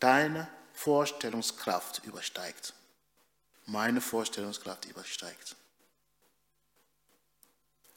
deine 0.00 0.48
Vorstellungskraft 0.74 2.04
übersteigt. 2.04 2.74
Meine 3.66 4.00
Vorstellungskraft 4.00 4.86
übersteigt. 4.86 5.56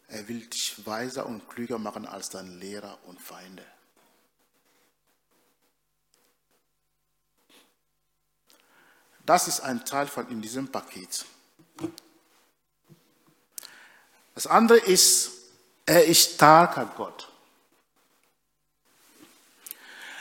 Er 0.08 0.28
will 0.28 0.45
dich 0.45 0.86
weiser 0.86 1.25
und 1.25 1.49
klüger 1.49 1.80
machen 1.80 2.06
als 2.06 2.30
dein 2.30 2.60
Lehrer 2.60 2.99
und 3.06 3.19
Feinde. 3.19 3.65
Das 9.25 9.47
ist 9.47 9.62
ein 9.62 9.84
Teil 9.86 10.06
von 10.06 10.30
in 10.30 10.41
diesem 10.41 10.71
Paket. 10.71 11.25
Das 14.36 14.45
andere 14.45 14.78
ist, 14.78 15.32
er 15.86 16.06
ist 16.06 16.36
starker 16.36 16.86
Gott. 16.98 17.32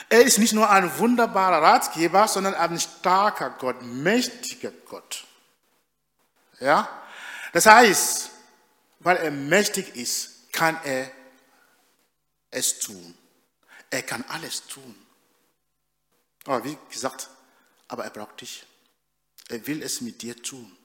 Er 0.08 0.22
ist 0.22 0.38
nicht 0.38 0.52
nur 0.52 0.68
ein 0.70 0.98
wunderbarer 0.98 1.62
Ratgeber, 1.62 2.28
sondern 2.28 2.54
ein 2.54 2.78
starker 2.78 3.50
Gott, 3.50 3.82
mächtiger 3.82 4.70
Gott. 4.70 5.24
Ja? 6.60 6.88
Das 7.52 7.66
heißt, 7.66 8.30
weil 9.00 9.16
er 9.16 9.30
mächtig 9.30 9.96
ist, 9.96 10.52
kann 10.52 10.78
er 10.84 11.10
es 12.50 12.78
tun. 12.78 13.16
Er 13.90 14.02
kann 14.02 14.24
alles 14.28 14.66
tun. 14.66 14.94
Aber 16.44 16.64
wie 16.64 16.78
gesagt, 16.90 17.28
aber 17.88 18.04
er 18.04 18.10
braucht 18.10 18.40
dich. 18.40 18.64
Er 19.48 19.66
will 19.66 19.82
es 19.82 20.00
mit 20.00 20.22
dir 20.22 20.40
tun. 20.40 20.76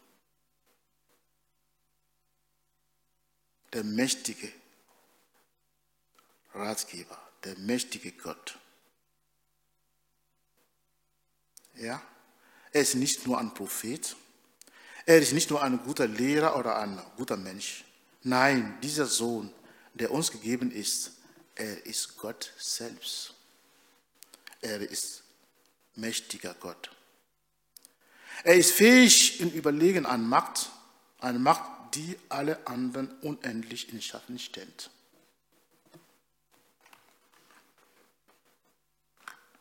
Der 3.74 3.84
mächtige 3.84 4.52
Ratgeber, 6.54 7.18
der 7.44 7.58
mächtige 7.58 8.12
Gott. 8.12 8.58
Ja? 11.76 12.02
Er 12.72 12.82
ist 12.82 12.96
nicht 12.96 13.26
nur 13.26 13.40
ein 13.40 13.54
Prophet, 13.54 14.16
er 15.06 15.20
ist 15.20 15.34
nicht 15.34 15.50
nur 15.50 15.64
ein 15.64 15.80
guter 15.84 16.08
Lehrer 16.08 16.56
oder 16.56 16.78
ein 16.78 17.02
guter 17.18 17.38
Mensch. 17.38 17.84
Nein, 18.22 18.78
dieser 18.84 19.06
Sohn, 19.06 19.52
der 19.94 20.12
uns 20.12 20.32
gegeben 20.32 20.72
ist, 20.72 21.14
er 21.56 21.86
ist 21.86 22.18
Gott 22.18 22.54
selbst. 22.58 23.34
Er 24.62 24.82
ist 24.82 25.24
mächtiger 25.96 26.54
Gott. 26.54 26.92
Er 28.44 28.56
ist 28.56 28.72
fähig 28.72 29.42
in 29.42 29.52
Überlegen 29.52 30.06
an 30.06 30.28
Macht, 30.28 30.70
eine 31.20 31.40
Macht, 31.40 31.96
die 31.96 32.18
alle 32.30 32.66
anderen 32.68 33.10
unendlich 33.22 33.92
in 33.92 34.02
Schatten 34.02 34.40
stellt. 34.40 34.92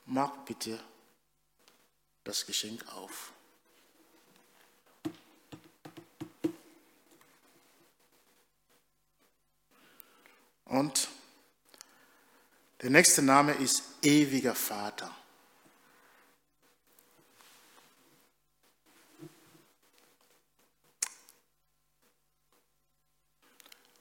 mach 0.08 0.36
bitte 0.38 0.80
das 2.24 2.44
Geschenk 2.46 2.86
auf. 2.94 3.32
Und 10.64 11.08
der 12.82 12.90
nächste 12.90 13.22
Name 13.22 13.52
ist 13.52 13.82
ewiger 14.02 14.54
Vater. 14.54 15.14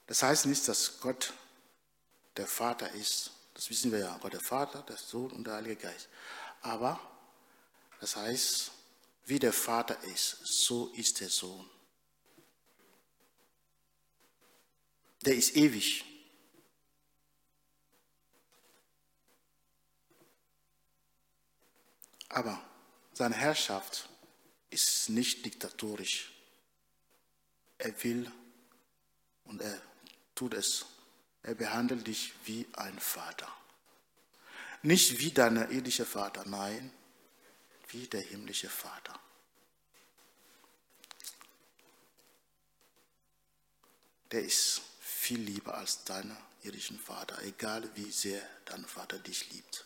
Das 0.07 0.23
heißt 0.23 0.45
nicht, 0.45 0.67
dass 0.67 0.99
Gott 1.01 1.33
der 2.37 2.47
Vater 2.47 2.91
ist. 2.91 3.36
Das 3.57 3.71
wissen 3.71 3.91
wir 3.91 3.97
ja. 3.97 4.15
Gott 4.19 4.33
der 4.33 4.39
Vater, 4.39 4.83
der 4.83 4.97
Sohn 4.97 5.31
und 5.31 5.47
der 5.47 5.55
Heilige 5.55 5.77
Geist. 5.77 6.09
Aber 6.61 6.99
das 7.99 8.15
heißt, 8.15 8.71
wie 9.25 9.39
der 9.39 9.51
Vater 9.51 9.99
ist, 10.03 10.45
so 10.45 10.89
ist 10.93 11.19
der 11.19 11.29
Sohn. 11.29 11.67
Der 15.21 15.35
ist 15.35 15.55
ewig. 15.55 16.05
Aber 22.29 22.63
seine 23.13 23.33
Herrschaft 23.33 24.07
ist 24.69 25.09
nicht 25.09 25.43
diktatorisch. 25.43 26.31
Er 27.79 28.03
will 28.03 28.31
und 29.45 29.63
er 29.63 29.81
tut 30.35 30.53
es. 30.53 30.85
Er 31.47 31.55
behandelt 31.55 32.05
dich 32.05 32.33
wie 32.43 32.67
ein 32.73 32.99
Vater. 32.99 33.47
Nicht 34.81 35.19
wie 35.19 35.31
dein 35.31 35.55
irdischer 35.71 36.05
Vater, 36.05 36.43
nein, 36.45 36.91
wie 37.87 38.05
der 38.05 38.19
himmlische 38.19 38.69
Vater. 38.69 39.17
Der 44.31 44.43
ist 44.43 44.81
viel 44.99 45.39
lieber 45.39 45.77
als 45.77 46.03
dein 46.03 46.35
irdischen 46.63 46.99
Vater, 46.99 47.41
egal 47.43 47.89
wie 47.95 48.11
sehr 48.11 48.41
dein 48.65 48.83
Vater 48.85 49.17
dich 49.17 49.49
liebt. 49.53 49.85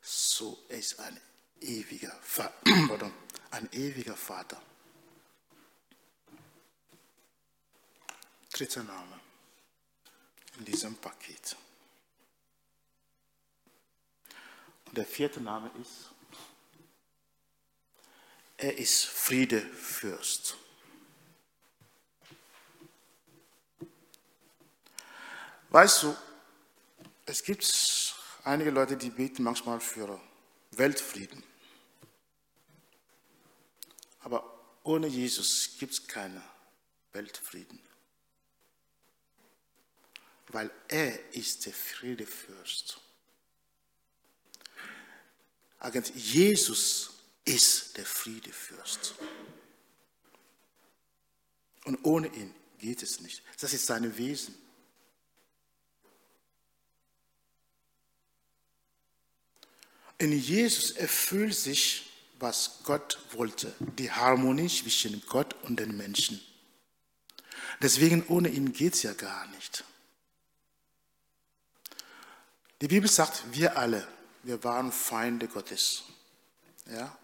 So 0.00 0.64
ist 0.68 1.00
ein 1.00 1.20
ewiger, 1.60 2.16
Vater, 2.22 3.10
ein 3.50 3.68
ewiger 3.72 4.16
Vater. 4.16 4.62
Dritter 8.52 8.84
Name 8.84 9.27
in 10.58 10.64
diesem 10.64 10.96
Paket. 10.96 11.56
Und 14.86 14.96
der 14.96 15.06
vierte 15.06 15.40
Name 15.40 15.70
ist, 15.80 16.10
er 18.56 18.76
ist 18.76 19.04
Friedefürst. 19.04 20.56
Weißt 25.70 26.02
du, 26.02 26.16
es 27.26 27.42
gibt 27.42 28.14
einige 28.42 28.70
Leute, 28.70 28.96
die 28.96 29.10
beten 29.10 29.42
manchmal 29.42 29.80
für 29.80 30.20
Weltfrieden. 30.72 31.44
Aber 34.20 34.58
ohne 34.82 35.06
Jesus 35.06 35.76
gibt 35.78 35.92
es 35.92 36.06
keinen 36.06 36.42
Weltfrieden 37.12 37.87
weil 40.48 40.70
er 40.88 41.34
ist 41.34 41.66
der 41.66 41.72
Friedefürst. 41.72 43.00
Jesus 46.14 47.10
ist 47.44 47.96
der 47.96 48.04
Friedefürst. 48.06 49.14
Und 51.84 52.04
ohne 52.04 52.28
ihn 52.28 52.54
geht 52.78 53.02
es 53.02 53.20
nicht. 53.20 53.42
Das 53.60 53.72
ist 53.72 53.86
sein 53.86 54.16
Wesen. 54.18 54.54
In 60.18 60.32
Jesus 60.32 60.90
erfüllt 60.90 61.54
sich, 61.54 62.10
was 62.40 62.80
Gott 62.84 63.18
wollte, 63.32 63.72
die 63.98 64.10
Harmonie 64.10 64.68
zwischen 64.68 65.22
Gott 65.26 65.54
und 65.62 65.78
den 65.78 65.96
Menschen. 65.96 66.40
Deswegen 67.80 68.26
ohne 68.26 68.48
ihn 68.48 68.72
geht 68.72 68.94
es 68.94 69.02
ja 69.02 69.12
gar 69.12 69.46
nicht. 69.48 69.84
Die 72.80 72.88
Bibel 72.88 73.10
sagt, 73.10 73.42
wir 73.52 73.76
alle, 73.76 74.06
wir 74.42 74.62
waren 74.62 74.92
Feinde 74.92 75.48
Gottes. 75.48 76.04
Ja? 76.86 77.16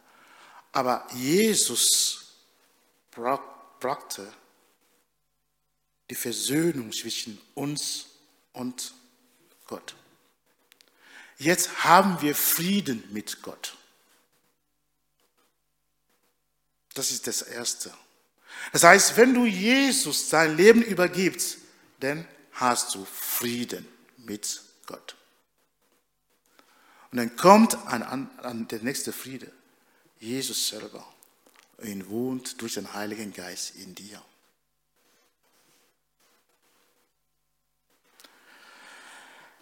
Aber 0.73 1.07
Jesus 1.15 2.35
brachte 3.13 4.33
die 6.11 6.17
Versöhnung 6.17 6.93
zwischen 6.93 7.41
uns 7.55 8.07
und 8.53 8.93
Gott. 9.67 9.95
Jetzt 11.39 11.85
haben 11.85 12.21
wir 12.21 12.35
Frieden 12.35 13.05
mit 13.13 13.43
Gott. 13.43 13.77
Das 16.95 17.11
ist 17.11 17.27
das 17.27 17.43
Erste. 17.43 17.93
Das 18.73 18.85
heißt, 18.85 19.17
wenn 19.17 19.35
du 19.35 19.47
Jesus 19.47 20.29
dein 20.29 20.57
Leben 20.57 20.83
übergibst, 20.83 21.59
dann 22.01 22.27
hast 22.53 22.95
du 22.95 23.05
Frieden 23.05 23.87
mit 24.19 24.63
Gott. 24.87 25.17
Und 27.15 27.19
dann 27.19 27.37
kommt 27.37 27.77
an, 27.87 28.03
an, 28.03 28.29
an 28.43 28.67
der 28.67 28.81
nächste 28.81 29.13
Friede. 29.13 29.49
Jesus 30.19 30.67
selber. 30.67 31.07
Ihn 31.81 32.09
wohnt 32.09 32.61
durch 32.61 32.75
den 32.75 32.93
Heiligen 32.93 33.33
Geist 33.33 33.77
in 33.77 33.95
dir. 33.95 34.21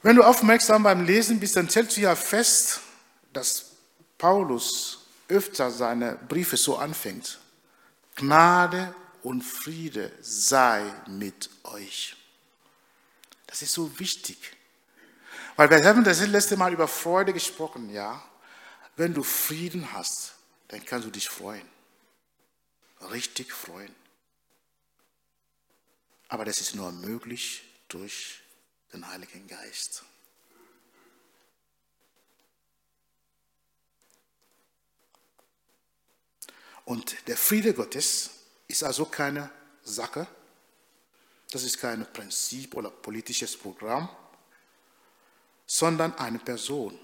Wenn 0.01 0.17
du 0.17 0.23
aufmerksam 0.23 0.85
beim 0.85 1.05
Lesen 1.05 1.41
bist, 1.41 1.55
dann 1.57 1.69
stellst 1.69 1.99
du 1.99 2.01
ja 2.01 2.17
fest, 2.17 2.81
dass 3.35 3.73
Paulus 4.17 5.05
öfter 5.29 5.71
seine 5.71 6.19
Briefe 6.27 6.57
so 6.57 6.79
anfängt. 6.79 7.39
Gnade 8.15 8.95
und 9.23 9.43
Friede 9.43 10.11
sei 10.23 10.91
mit 11.07 11.51
euch. 11.65 12.17
Das 13.47 13.61
ist 13.61 13.75
so 13.75 13.99
wichtig. 13.99 14.39
Weil 15.57 15.71
wir 15.71 15.85
haben 15.85 16.05
das 16.05 16.21
letzte 16.27 16.57
Mal 16.57 16.73
über 16.73 16.89
Freude 16.89 17.33
gesprochen, 17.33 17.91
ja. 17.91 18.23
Wenn 18.97 19.15
du 19.15 19.23
Frieden 19.23 19.93
hast, 19.93 20.35
dann 20.69 20.85
kannst 20.85 21.07
du 21.07 21.11
dich 21.11 21.29
freuen. 21.29 21.69
Richtig 23.11 23.53
freuen. 23.53 23.95
Aber 26.29 26.45
das 26.45 26.61
ist 26.61 26.75
nur 26.75 26.91
möglich 26.93 27.63
durch 27.89 28.41
den 28.93 29.07
Heiligen 29.07 29.47
Geist. 29.47 30.05
Und 36.85 37.29
der 37.29 37.37
Friede 37.37 37.75
Gottes 37.75 38.31
ist 38.67 38.83
also 38.83 39.05
keine 39.05 39.51
Sache, 39.85 40.27
das 41.51 41.65
ist 41.65 41.79
kein 41.79 42.11
Prinzip 42.13 42.75
oder 42.75 42.91
politisches 42.91 43.57
Programm, 43.57 44.09
sondern 45.73 46.13
eine 46.19 46.39
Person. 46.39 46.99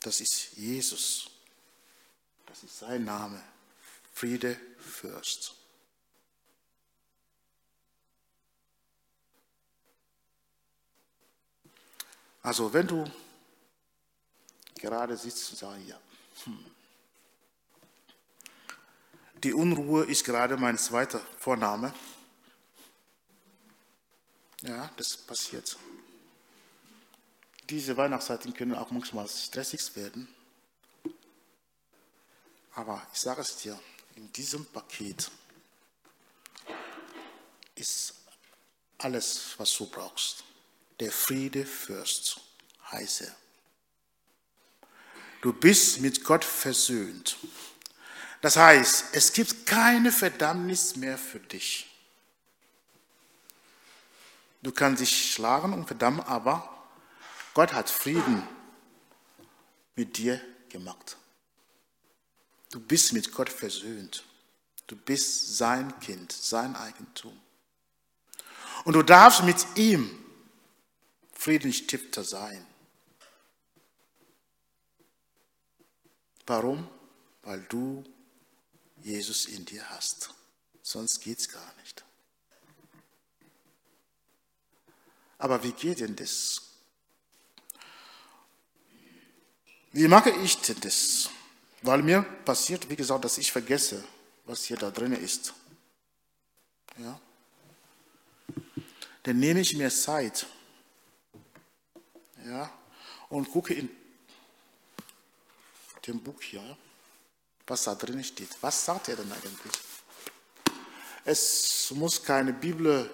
Das 0.00 0.20
ist 0.20 0.52
Jesus. 0.52 1.28
Das 2.46 2.62
ist 2.62 2.78
sein 2.78 3.04
Name. 3.04 3.42
Friede 4.12 4.56
Fürst. 4.78 5.56
Also 12.42 12.72
wenn 12.72 12.86
du 12.86 13.04
gerade 14.76 15.16
sitzt 15.16 15.50
und 15.50 15.56
sagst, 15.56 15.88
ja, 15.88 15.98
hm, 16.44 16.64
die 19.42 19.52
Unruhe 19.52 20.04
ist 20.04 20.24
gerade 20.24 20.56
mein 20.56 20.78
zweiter 20.78 21.18
Vorname. 21.40 21.92
Ja, 24.62 24.88
das 24.96 25.16
passiert. 25.16 25.76
Diese 27.68 27.96
Weihnachtszeiten 27.96 28.54
können 28.54 28.74
auch 28.74 28.90
manchmal 28.90 29.28
stressig 29.28 29.96
werden. 29.96 30.28
Aber 32.74 33.04
ich 33.12 33.20
sage 33.20 33.40
es 33.40 33.56
dir, 33.56 33.78
in 34.14 34.32
diesem 34.32 34.64
Paket 34.66 35.30
ist 37.74 38.14
alles, 38.98 39.54
was 39.56 39.76
du 39.76 39.86
brauchst. 39.86 40.44
Der 41.00 41.10
Friede 41.10 41.66
Fürst 41.66 42.40
heißt 42.90 43.22
er. 43.22 43.34
Du 45.42 45.52
bist 45.52 46.00
mit 46.00 46.24
Gott 46.24 46.44
versöhnt. 46.44 47.36
Das 48.42 48.56
heißt, 48.56 49.06
es 49.12 49.32
gibt 49.32 49.66
keine 49.66 50.12
Verdammnis 50.12 50.96
mehr 50.96 51.18
für 51.18 51.40
dich. 51.40 51.90
Du 54.62 54.72
kannst 54.72 55.00
dich 55.00 55.32
schlagen 55.32 55.72
und 55.72 55.86
verdammen, 55.86 56.20
aber 56.20 56.75
Gott 57.56 57.72
hat 57.72 57.88
Frieden 57.88 58.46
mit 59.94 60.18
dir 60.18 60.38
gemacht. 60.68 61.16
Du 62.70 62.78
bist 62.78 63.14
mit 63.14 63.32
Gott 63.32 63.48
versöhnt. 63.48 64.24
Du 64.86 64.94
bist 64.94 65.56
sein 65.56 65.98
Kind, 66.00 66.32
sein 66.32 66.76
Eigentum. 66.76 67.40
Und 68.84 68.92
du 68.92 69.02
darfst 69.02 69.42
mit 69.42 69.56
ihm 69.74 70.22
Friedensstifter 71.32 72.24
sein. 72.24 72.66
Warum? 76.46 76.86
Weil 77.40 77.62
du 77.62 78.04
Jesus 79.00 79.46
in 79.46 79.64
dir 79.64 79.88
hast. 79.88 80.28
Sonst 80.82 81.20
geht 81.20 81.38
es 81.38 81.48
gar 81.48 81.74
nicht. 81.76 82.04
Aber 85.38 85.62
wie 85.62 85.72
geht 85.72 86.00
denn 86.00 86.16
das? 86.16 86.75
Wie 89.96 90.08
mache 90.08 90.28
ich 90.28 90.58
das? 90.58 91.30
Weil 91.80 92.02
mir 92.02 92.20
passiert, 92.20 92.90
wie 92.90 92.96
gesagt, 92.96 93.24
dass 93.24 93.38
ich 93.38 93.50
vergesse, 93.50 94.04
was 94.44 94.64
hier 94.64 94.76
da 94.76 94.90
drin 94.90 95.14
ist. 95.14 95.54
Ja? 96.98 97.18
Dann 99.22 99.38
nehme 99.38 99.60
ich 99.60 99.74
mir 99.74 99.88
Zeit 99.88 100.46
ja, 102.44 102.70
und 103.30 103.50
gucke 103.50 103.72
in 103.72 103.88
dem 106.06 106.22
Buch 106.22 106.42
hier, 106.42 106.76
was 107.66 107.84
da 107.84 107.94
drin 107.94 108.22
steht. 108.22 108.50
Was 108.60 108.84
sagt 108.84 109.08
er 109.08 109.16
denn 109.16 109.32
eigentlich? 109.32 109.72
Es 111.24 111.90
muss 111.92 112.22
keine 112.22 112.52
Bibelschule 112.52 113.10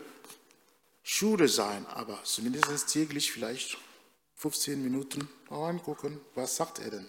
sein, 1.46 1.86
aber 1.86 2.24
zumindest 2.24 2.88
täglich 2.88 3.30
vielleicht 3.30 3.78
15 4.42 4.82
Minuten 4.82 5.28
reingucken, 5.48 6.20
was 6.34 6.56
sagt 6.56 6.80
er 6.80 6.90
denn 6.90 7.06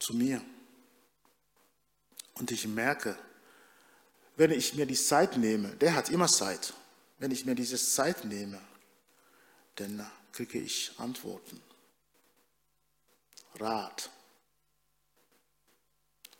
zu 0.00 0.14
mir? 0.14 0.44
Und 2.34 2.50
ich 2.50 2.66
merke, 2.66 3.16
wenn 4.34 4.50
ich 4.50 4.74
mir 4.74 4.84
die 4.84 4.96
Zeit 4.96 5.36
nehme, 5.36 5.76
der 5.76 5.94
hat 5.94 6.10
immer 6.10 6.26
Zeit, 6.26 6.74
wenn 7.20 7.30
ich 7.30 7.44
mir 7.44 7.54
diese 7.54 7.78
Zeit 7.78 8.24
nehme, 8.24 8.60
dann 9.76 10.04
kriege 10.32 10.58
ich 10.58 10.92
Antworten, 10.98 11.62
Rat. 13.60 14.10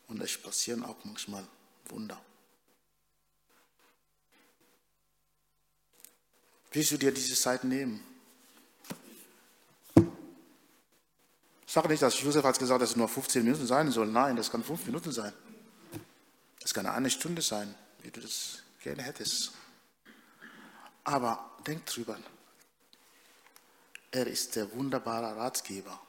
Und 0.08 0.20
es 0.20 0.36
passieren 0.38 0.82
auch 0.82 1.04
manchmal 1.04 1.46
Wunder. 1.84 2.20
Willst 6.70 6.90
du 6.90 6.98
dir 6.98 7.12
diese 7.12 7.34
Zeit 7.34 7.64
nehmen? 7.64 8.04
Sag 11.66 11.88
nicht, 11.88 12.02
dass 12.02 12.20
Josef 12.20 12.44
hat 12.44 12.58
gesagt, 12.58 12.82
dass 12.82 12.90
es 12.90 12.96
nur 12.96 13.08
15 13.08 13.44
Minuten 13.44 13.66
sein 13.66 13.90
soll. 13.90 14.06
Nein, 14.06 14.36
das 14.36 14.50
kann 14.50 14.64
5 14.64 14.86
Minuten 14.86 15.12
sein. 15.12 15.32
Das 16.60 16.74
kann 16.74 16.86
eine 16.86 17.10
Stunde 17.10 17.42
sein, 17.42 17.74
wie 18.02 18.10
du 18.10 18.20
das 18.20 18.62
gerne 18.82 19.02
hättest. 19.02 19.52
Aber 21.04 21.56
denk 21.66 21.86
drüber. 21.86 22.18
Er 24.10 24.26
ist 24.26 24.56
der 24.56 24.70
wunderbare 24.72 25.36
Ratgeber. 25.36 26.00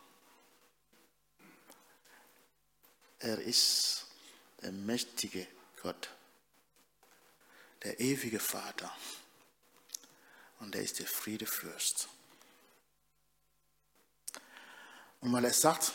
Er 3.20 3.40
ist 3.40 4.08
der 4.62 4.72
mächtige 4.72 5.46
Gott, 5.82 6.10
der 7.84 8.00
ewige 8.00 8.40
Vater 8.40 8.92
und 10.60 10.76
er 10.76 10.82
ist 10.82 11.00
der 11.00 11.08
Friedefürst. 11.08 12.08
Und 15.22 15.34
weil 15.34 15.46
er 15.46 15.54
sagt, 15.54 15.94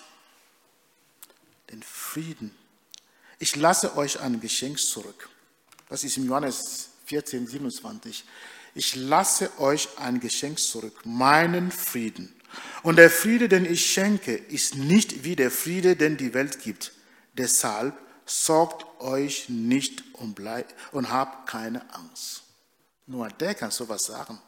den 1.70 1.82
Frieden, 1.82 2.54
ich 3.38 3.56
lasse 3.56 3.96
euch 3.96 4.20
ein 4.20 4.40
Geschenk 4.40 4.78
zurück. 4.78 5.28
Das 5.88 6.04
ist 6.04 6.16
im 6.16 6.26
Johannes 6.26 6.90
14, 7.06 7.46
27. 7.46 8.24
Ich 8.74 8.96
lasse 8.96 9.58
euch 9.60 9.88
ein 9.98 10.20
Geschenk 10.20 10.58
zurück, 10.58 11.04
meinen 11.04 11.70
Frieden. 11.70 12.34
Und 12.82 12.96
der 12.96 13.10
Friede, 13.10 13.48
den 13.48 13.64
ich 13.64 13.84
schenke, 13.86 14.34
ist 14.34 14.76
nicht 14.76 15.24
wie 15.24 15.36
der 15.36 15.50
Friede, 15.50 15.96
den 15.96 16.16
die 16.16 16.34
Welt 16.34 16.60
gibt. 16.60 16.92
Deshalb 17.34 17.96
sorgt 18.26 19.00
euch 19.00 19.48
nicht 19.48 20.02
und, 20.14 20.34
bleibt, 20.34 20.74
und 20.92 21.10
habt 21.10 21.48
keine 21.48 21.92
Angst. 21.94 22.42
Nur 23.06 23.28
der 23.28 23.54
kann 23.54 23.70
sowas 23.70 24.04
sagen. 24.04 24.40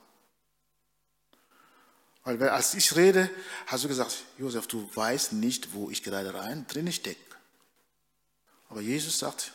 Weil 2.26 2.48
als 2.48 2.74
ich 2.74 2.96
rede, 2.96 3.30
hast 3.68 3.84
du 3.84 3.88
gesagt, 3.88 4.24
Josef, 4.36 4.66
du 4.66 4.90
weißt 4.92 5.34
nicht, 5.34 5.72
wo 5.74 5.90
ich 5.90 6.02
gerade 6.02 6.34
rein 6.34 6.66
drin 6.66 6.90
stecke. 6.90 7.20
Aber 8.68 8.80
Jesus 8.80 9.20
sagt, 9.20 9.52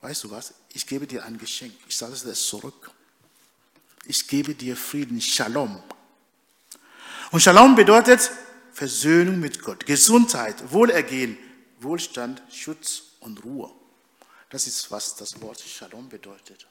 weißt 0.00 0.24
du 0.24 0.30
was, 0.32 0.54
ich 0.72 0.88
gebe 0.88 1.06
dir 1.06 1.24
ein 1.24 1.38
Geschenk. 1.38 1.72
Ich 1.88 1.96
sage 1.96 2.14
es 2.14 2.46
zurück. 2.48 2.90
Ich 4.06 4.26
gebe 4.26 4.56
dir 4.56 4.76
Frieden, 4.76 5.20
Shalom. 5.20 5.80
Und 7.30 7.42
Shalom 7.42 7.76
bedeutet 7.76 8.32
Versöhnung 8.72 9.38
mit 9.38 9.62
Gott, 9.62 9.86
Gesundheit, 9.86 10.72
Wohlergehen, 10.72 11.38
Wohlstand, 11.78 12.42
Schutz 12.50 13.02
und 13.20 13.44
Ruhe. 13.44 13.70
Das 14.48 14.66
ist, 14.66 14.90
was 14.90 15.14
das 15.14 15.40
Wort 15.40 15.60
Shalom 15.60 16.08
bedeutet. 16.08 16.66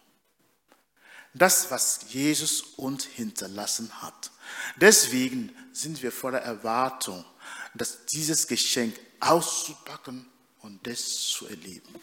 Das, 1.34 1.72
was 1.72 2.08
Jesus 2.10 2.62
uns 2.76 3.06
hinterlassen 3.06 3.90
hat. 4.02 4.32
Deswegen 4.78 5.56
sind 5.72 6.02
wir 6.02 6.12
voller 6.12 6.42
Erwartung, 6.42 7.26
dass 7.74 8.06
dieses 8.06 8.48
Geschenk 8.48 9.00
auszupacken 9.20 10.26
und 10.62 10.86
das 10.86 11.28
zu 11.28 11.48
erleben. 11.48 11.96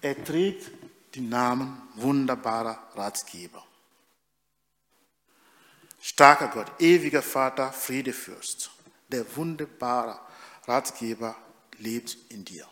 Er 0.00 0.24
trägt 0.24 0.70
den 1.14 1.28
Namen 1.28 1.82
wunderbarer 1.96 2.78
Ratgeber. 2.94 3.64
Starker 6.00 6.48
Gott, 6.48 6.70
ewiger 6.78 7.22
Vater, 7.22 7.72
Friedefürst. 7.72 8.70
Der 9.08 9.24
wunderbare 9.36 10.20
Ratgeber 10.66 11.34
lebt 11.78 12.16
in 12.28 12.44
dir. 12.44 12.68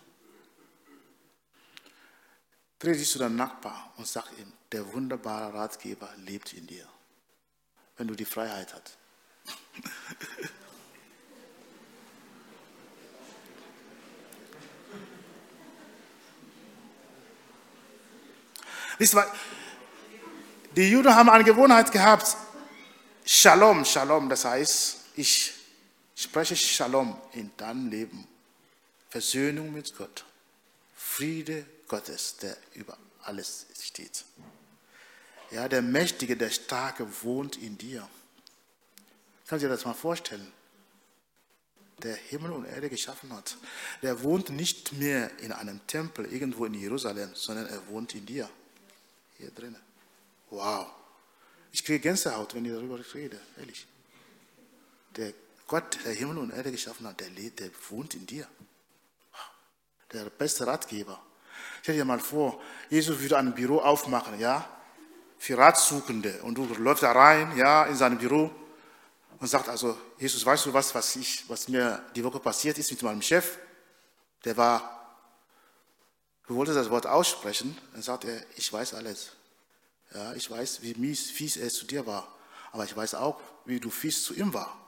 Dreh 2.79 2.93
dich 2.93 3.11
zu 3.11 3.19
deinem 3.19 3.37
Nachbar 3.37 3.93
und 3.97 4.07
sag 4.07 4.31
ihm, 4.39 4.53
der 4.73 4.93
wunderbare 4.93 5.55
Ratgeber 5.55 6.13
lebt 6.19 6.53
in 6.53 6.67
dir, 6.67 6.87
wenn 7.97 8.07
du 8.07 8.15
die 8.15 8.25
Freiheit 8.25 8.75
hast. 8.75 8.99
Wisst 18.99 19.15
ihr, 19.15 19.27
die 20.75 20.91
Juden 20.91 21.15
haben 21.15 21.31
eine 21.31 21.45
Gewohnheit 21.45 21.93
gehabt, 21.93 22.37
Shalom, 23.25 23.85
Shalom, 23.85 24.29
das 24.29 24.45
heißt, 24.45 24.99
ich 25.17 25.53
spreche 26.15 26.55
Shalom 26.57 27.21
in 27.33 27.51
deinem 27.57 27.89
Leben. 27.89 28.27
Versöhnung 29.09 29.73
mit 29.73 29.97
Gott. 29.97 30.25
Friede 30.95 31.67
Gottes, 31.89 32.37
der 32.39 32.57
über 32.75 32.97
alles 33.23 33.67
steht. 33.81 34.25
Ja, 35.51 35.69
der 35.69 35.83
Mächtige, 35.83 36.37
der 36.37 36.51
Starke 36.51 37.07
wohnt 37.23 37.57
in 37.57 37.79
dir. 37.79 38.09
Kannst 39.47 39.63
du 39.63 39.69
dir 39.69 39.75
das 39.75 39.85
mal 39.85 39.95
vorstellen? 39.95 40.53
Der 42.03 42.17
Himmel 42.17 42.53
und 42.53 42.67
Erde 42.67 42.91
geschaffen 42.91 43.33
hat. 43.33 43.57
Der 44.03 44.23
wohnt 44.23 44.51
nicht 44.51 44.93
mehr 44.93 45.31
in 45.39 45.53
einem 45.53 45.87
Tempel 45.87 46.27
irgendwo 46.27 46.67
in 46.67 46.75
Jerusalem, 46.75 47.31
sondern 47.35 47.67
er 47.67 47.87
wohnt 47.89 48.15
in 48.15 48.27
dir. 48.27 48.51
Hier 49.39 49.51
drinnen. 49.51 49.81
Wow. 50.51 50.89
Ich 51.73 51.85
kriege 51.85 52.01
Gänsehaut, 52.01 52.55
wenn 52.55 52.65
ich 52.65 52.73
darüber 52.73 52.99
rede, 53.15 53.41
ehrlich. 53.59 53.87
Der 55.17 55.33
Gott, 55.67 55.99
der 56.05 56.13
Himmel 56.13 56.39
und 56.39 56.51
Erde 56.51 56.71
geschaffen 56.71 57.07
hat, 57.07 57.21
der, 57.21 57.31
lebt, 57.31 57.61
der 57.61 57.71
wohnt 57.89 58.15
in 58.15 58.27
dir. 58.27 58.47
Der 60.17 60.31
beste 60.31 60.67
Ratgeber. 60.67 61.21
Stell 61.83 61.97
dir 61.97 62.07
mal 62.07 62.19
vor, 62.19 62.59
Jesus 62.89 63.21
würde 63.21 63.37
ein 63.37 63.55
Büro 63.55 63.81
aufmachen, 63.81 64.41
ja, 64.41 64.67
für 65.37 65.59
Ratsuchende. 65.59 66.43
Und 66.43 66.55
du 66.55 66.65
läufst 66.79 67.03
da 67.03 67.13
rein, 67.13 67.55
ja, 67.55 67.85
in 67.85 67.97
sein 67.97 68.17
Büro 68.17 68.51
und 69.39 69.47
sagt 69.47 69.69
also, 69.69 69.99
Jesus, 70.17 70.47
weißt 70.47 70.65
du 70.65 70.73
was, 70.73 70.95
was, 70.95 71.17
ich, 71.17 71.45
was 71.51 71.69
mir 71.69 72.03
die 72.15 72.25
Woche 72.25 72.41
passiert 72.41 72.79
ist 72.79 72.91
mit 72.91 73.03
meinem 73.03 73.21
Chef? 73.21 73.59
Der 74.47 74.57
war, 74.57 75.19
du 76.47 76.57
wolltest 76.57 76.79
das 76.79 76.89
Wort 76.89 77.07
aussprechen, 77.07 77.77
dann 77.93 78.01
sagt 78.01 78.25
er, 78.25 78.43
ich 78.57 78.73
weiß 78.73 78.95
alles. 78.95 79.33
Ja, 80.15 80.33
ich 80.33 80.51
weiß, 80.51 80.81
wie 80.81 80.95
mies, 80.95 81.31
fies 81.31 81.59
er 81.59 81.69
zu 81.69 81.85
dir 81.85 82.07
war. 82.07 82.27
Aber 82.73 82.85
ich 82.85 82.97
weiß 82.97 83.17
auch, 83.17 83.39
wie 83.67 83.81
du 83.81 83.91
fies 83.91 84.25
zu 84.25 84.33
ihm 84.33 84.55
war. 84.55 84.86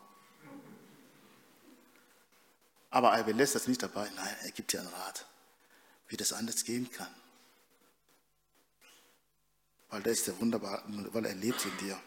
Aber 2.91 3.13
er 3.13 3.25
belässt 3.25 3.55
das 3.55 3.67
nicht 3.67 3.83
dabei. 3.83 4.09
Nein, 4.17 4.37
er 4.43 4.51
gibt 4.51 4.73
dir 4.73 4.81
einen 4.81 4.89
Rat, 4.89 5.27
wie 6.09 6.17
das 6.17 6.33
anders 6.33 6.65
gehen 6.65 6.91
kann. 6.91 7.15
Weil 9.91 10.03
der 10.03 10.13
ist 10.13 10.27
der 10.27 10.39
wunderbar, 10.41 10.83
weil 10.87 11.27
er 11.27 11.35
lebt 11.35 11.65
in 11.65 11.77
dir. 11.79 12.01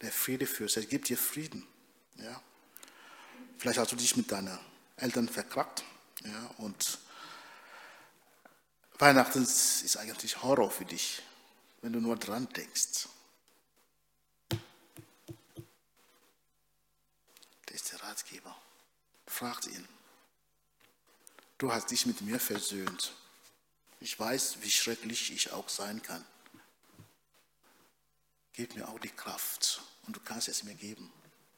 Der 0.00 0.12
Friedefürst, 0.12 0.76
er 0.76 0.84
gibt 0.84 1.08
dir 1.08 1.16
Frieden. 1.16 1.66
Ja? 2.16 2.42
Vielleicht 3.58 3.78
hast 3.78 3.92
du 3.92 3.96
dich 3.96 4.16
mit 4.16 4.30
deinen 4.32 4.58
Eltern 4.96 5.28
verkrackt. 5.28 5.84
Ja? 6.24 6.50
Und 6.58 6.98
Weihnachten 8.98 9.42
ist 9.42 9.96
eigentlich 9.96 10.42
Horror 10.42 10.70
für 10.70 10.84
dich, 10.84 11.22
wenn 11.80 11.92
du 11.92 12.00
nur 12.00 12.16
dran 12.16 12.48
denkst. 12.48 13.08
Der 17.68 17.74
ist 17.74 17.92
der 17.92 18.02
Ratgeber. 18.02 18.56
Fragt 19.42 19.66
ihn. 19.66 19.88
Du 21.58 21.72
hast 21.72 21.90
dich 21.90 22.06
mit 22.06 22.20
mir 22.20 22.38
versöhnt. 22.38 23.12
Ich 23.98 24.16
weiß, 24.16 24.58
wie 24.60 24.70
schrecklich 24.70 25.32
ich 25.32 25.50
auch 25.50 25.68
sein 25.68 26.00
kann. 26.00 26.24
Gib 28.52 28.76
mir 28.76 28.88
auch 28.88 29.00
die 29.00 29.08
Kraft 29.08 29.82
und 30.06 30.14
du 30.14 30.20
kannst 30.20 30.46
es 30.46 30.62
mir 30.62 30.76
geben, 30.76 31.12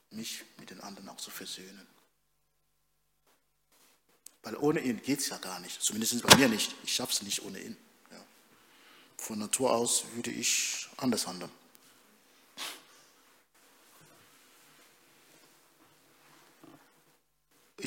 mich 0.09 0.47
mit 0.57 0.70
den 0.70 0.81
anderen 0.81 1.11
auch 1.11 1.18
zu 1.18 1.31
versöhnen. 1.31 1.87
Weil 4.42 4.57
ohne 4.57 4.81
ihn 4.81 5.03
geht 5.03 5.18
es 5.18 5.29
ja 5.29 5.37
gar 5.37 5.61
nicht, 5.61 5.83
zumindest 5.83 6.23
bei 6.23 6.37
mir 6.37 6.49
nicht. 6.49 6.75
Ich 6.85 6.94
schaffe 6.94 7.12
es 7.12 7.20
nicht 7.20 7.42
ohne 7.42 7.61
ihn. 7.61 7.77
Ja. 8.11 8.25
Von 9.18 9.40
Natur 9.40 9.75
aus 9.75 10.07
würde 10.14 10.31
ich 10.31 10.88
anders 10.97 11.27
handeln. 11.27 11.53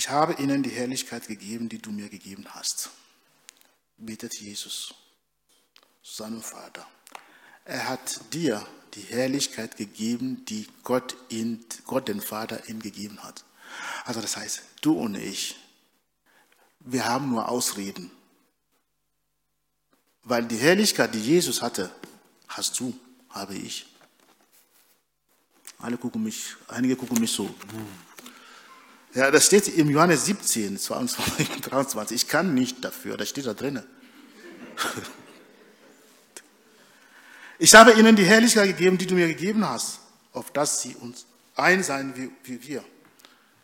Ich 0.07 0.13
habe 0.13 0.41
ihnen 0.41 0.63
die 0.63 0.69
Herrlichkeit 0.69 1.27
gegeben, 1.27 1.67
die 1.67 1.79
du 1.79 1.91
mir 1.91 2.07
gegeben 2.07 2.45
hast, 2.51 2.91
betet 3.97 4.39
Jesus 4.39 4.93
zu 6.01 6.23
seinem 6.23 6.41
Vater. 6.41 6.87
Er 7.65 7.89
hat 7.89 8.21
dir 8.31 8.65
die 8.93 9.01
Herrlichkeit 9.01 9.75
gegeben, 9.75 10.45
die 10.45 10.65
Gott, 10.83 11.17
ihn, 11.27 11.65
Gott 11.83 12.07
den 12.07 12.21
Vater 12.21 12.69
ihm 12.69 12.81
gegeben 12.81 13.21
hat. 13.21 13.43
Also 14.05 14.21
das 14.21 14.37
heißt, 14.37 14.61
du 14.79 14.93
und 14.93 15.15
ich, 15.15 15.57
wir 16.79 17.03
haben 17.03 17.29
nur 17.29 17.49
Ausreden. 17.49 18.09
Weil 20.23 20.45
die 20.45 20.55
Herrlichkeit, 20.55 21.13
die 21.13 21.21
Jesus 21.21 21.61
hatte, 21.61 21.93
hast 22.47 22.79
du, 22.79 22.97
habe 23.31 23.55
ich. 23.55 23.85
Alle 25.79 25.97
gucken 25.97 26.23
mich, 26.23 26.55
einige 26.69 26.95
gucken 26.95 27.19
mich 27.19 27.33
so. 27.33 27.53
Ja, 29.17 29.31
das 29.31 29.47
steht 29.47 29.67
im 29.67 29.89
Johannes 29.89 30.25
17, 30.25 30.77
22, 30.77 31.49
23. 31.61 32.15
Ich 32.15 32.27
kann 32.27 32.53
nicht 32.53 32.85
dafür, 32.85 33.17
das 33.17 33.27
steht 33.29 33.47
da 33.47 33.53
drinnen. 33.53 33.83
Ich 37.59 37.73
habe 37.73 37.93
ihnen 37.93 38.15
die 38.15 38.23
Herrlichkeit 38.23 38.67
gegeben, 38.67 38.99
die 38.99 39.07
du 39.07 39.15
mir 39.15 39.27
gegeben 39.27 39.67
hast, 39.67 40.01
auf 40.31 40.51
dass 40.51 40.83
sie 40.83 40.93
uns 40.93 41.25
ein 41.55 41.81
sein 41.81 42.15
wie, 42.15 42.29
wie 42.43 42.61
wir. 42.67 42.83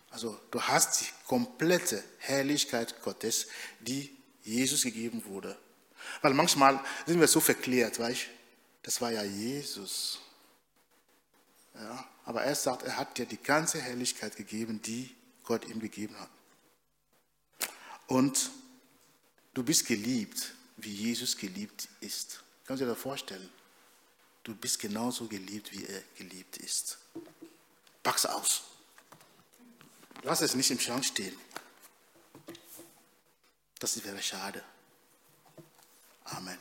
Also 0.10 0.40
du 0.50 0.60
hast 0.60 1.02
die 1.02 1.06
komplette 1.28 2.04
Herrlichkeit 2.18 3.04
Gottes, 3.04 3.46
die 3.82 4.18
Jesus 4.42 4.82
gegeben 4.82 5.24
wurde. 5.28 5.56
Weil 6.24 6.34
manchmal 6.34 6.80
sind 7.06 7.20
wir 7.20 7.28
so 7.28 7.40
verklärt, 7.40 8.00
weißt 8.00 8.22
das 8.82 9.00
war 9.00 9.12
ja 9.12 9.22
Jesus. 9.22 10.20
Ja, 11.76 12.04
aber 12.26 12.42
er 12.42 12.56
sagt, 12.56 12.82
er 12.82 12.98
hat 12.98 13.16
dir 13.20 13.28
die 13.28 13.38
ganze 13.38 13.80
Herrlichkeit 13.80 14.36
gegeben, 14.36 14.82
die 14.82 15.16
Gott 15.44 15.66
ihm 15.66 15.80
gegeben 15.80 16.18
hat. 16.20 16.30
Und 18.08 18.52
du 19.54 19.64
bist 19.64 19.86
geliebt, 19.86 20.54
wie 20.78 20.94
Jesus 20.94 21.38
geliebt 21.38 21.88
ist. 22.00 22.44
Kannst 22.66 22.82
du 22.82 22.86
dir 22.86 22.92
das 22.92 23.02
vorstellen? 23.02 23.50
Du 24.44 24.56
bist 24.56 24.80
genauso 24.80 25.28
geliebt, 25.28 25.72
wie 25.72 25.86
er 25.86 26.02
geliebt 26.18 26.58
ist. 26.58 26.98
Pack's 28.02 28.26
aus. 28.26 28.64
Lass 30.24 30.42
es 30.42 30.56
nicht 30.56 30.70
im 30.72 30.80
Schrank 30.80 31.06
stehen. 31.06 31.38
Das 33.80 34.04
wäre 34.04 34.22
schade. 34.22 34.64
Amen. 36.26 36.58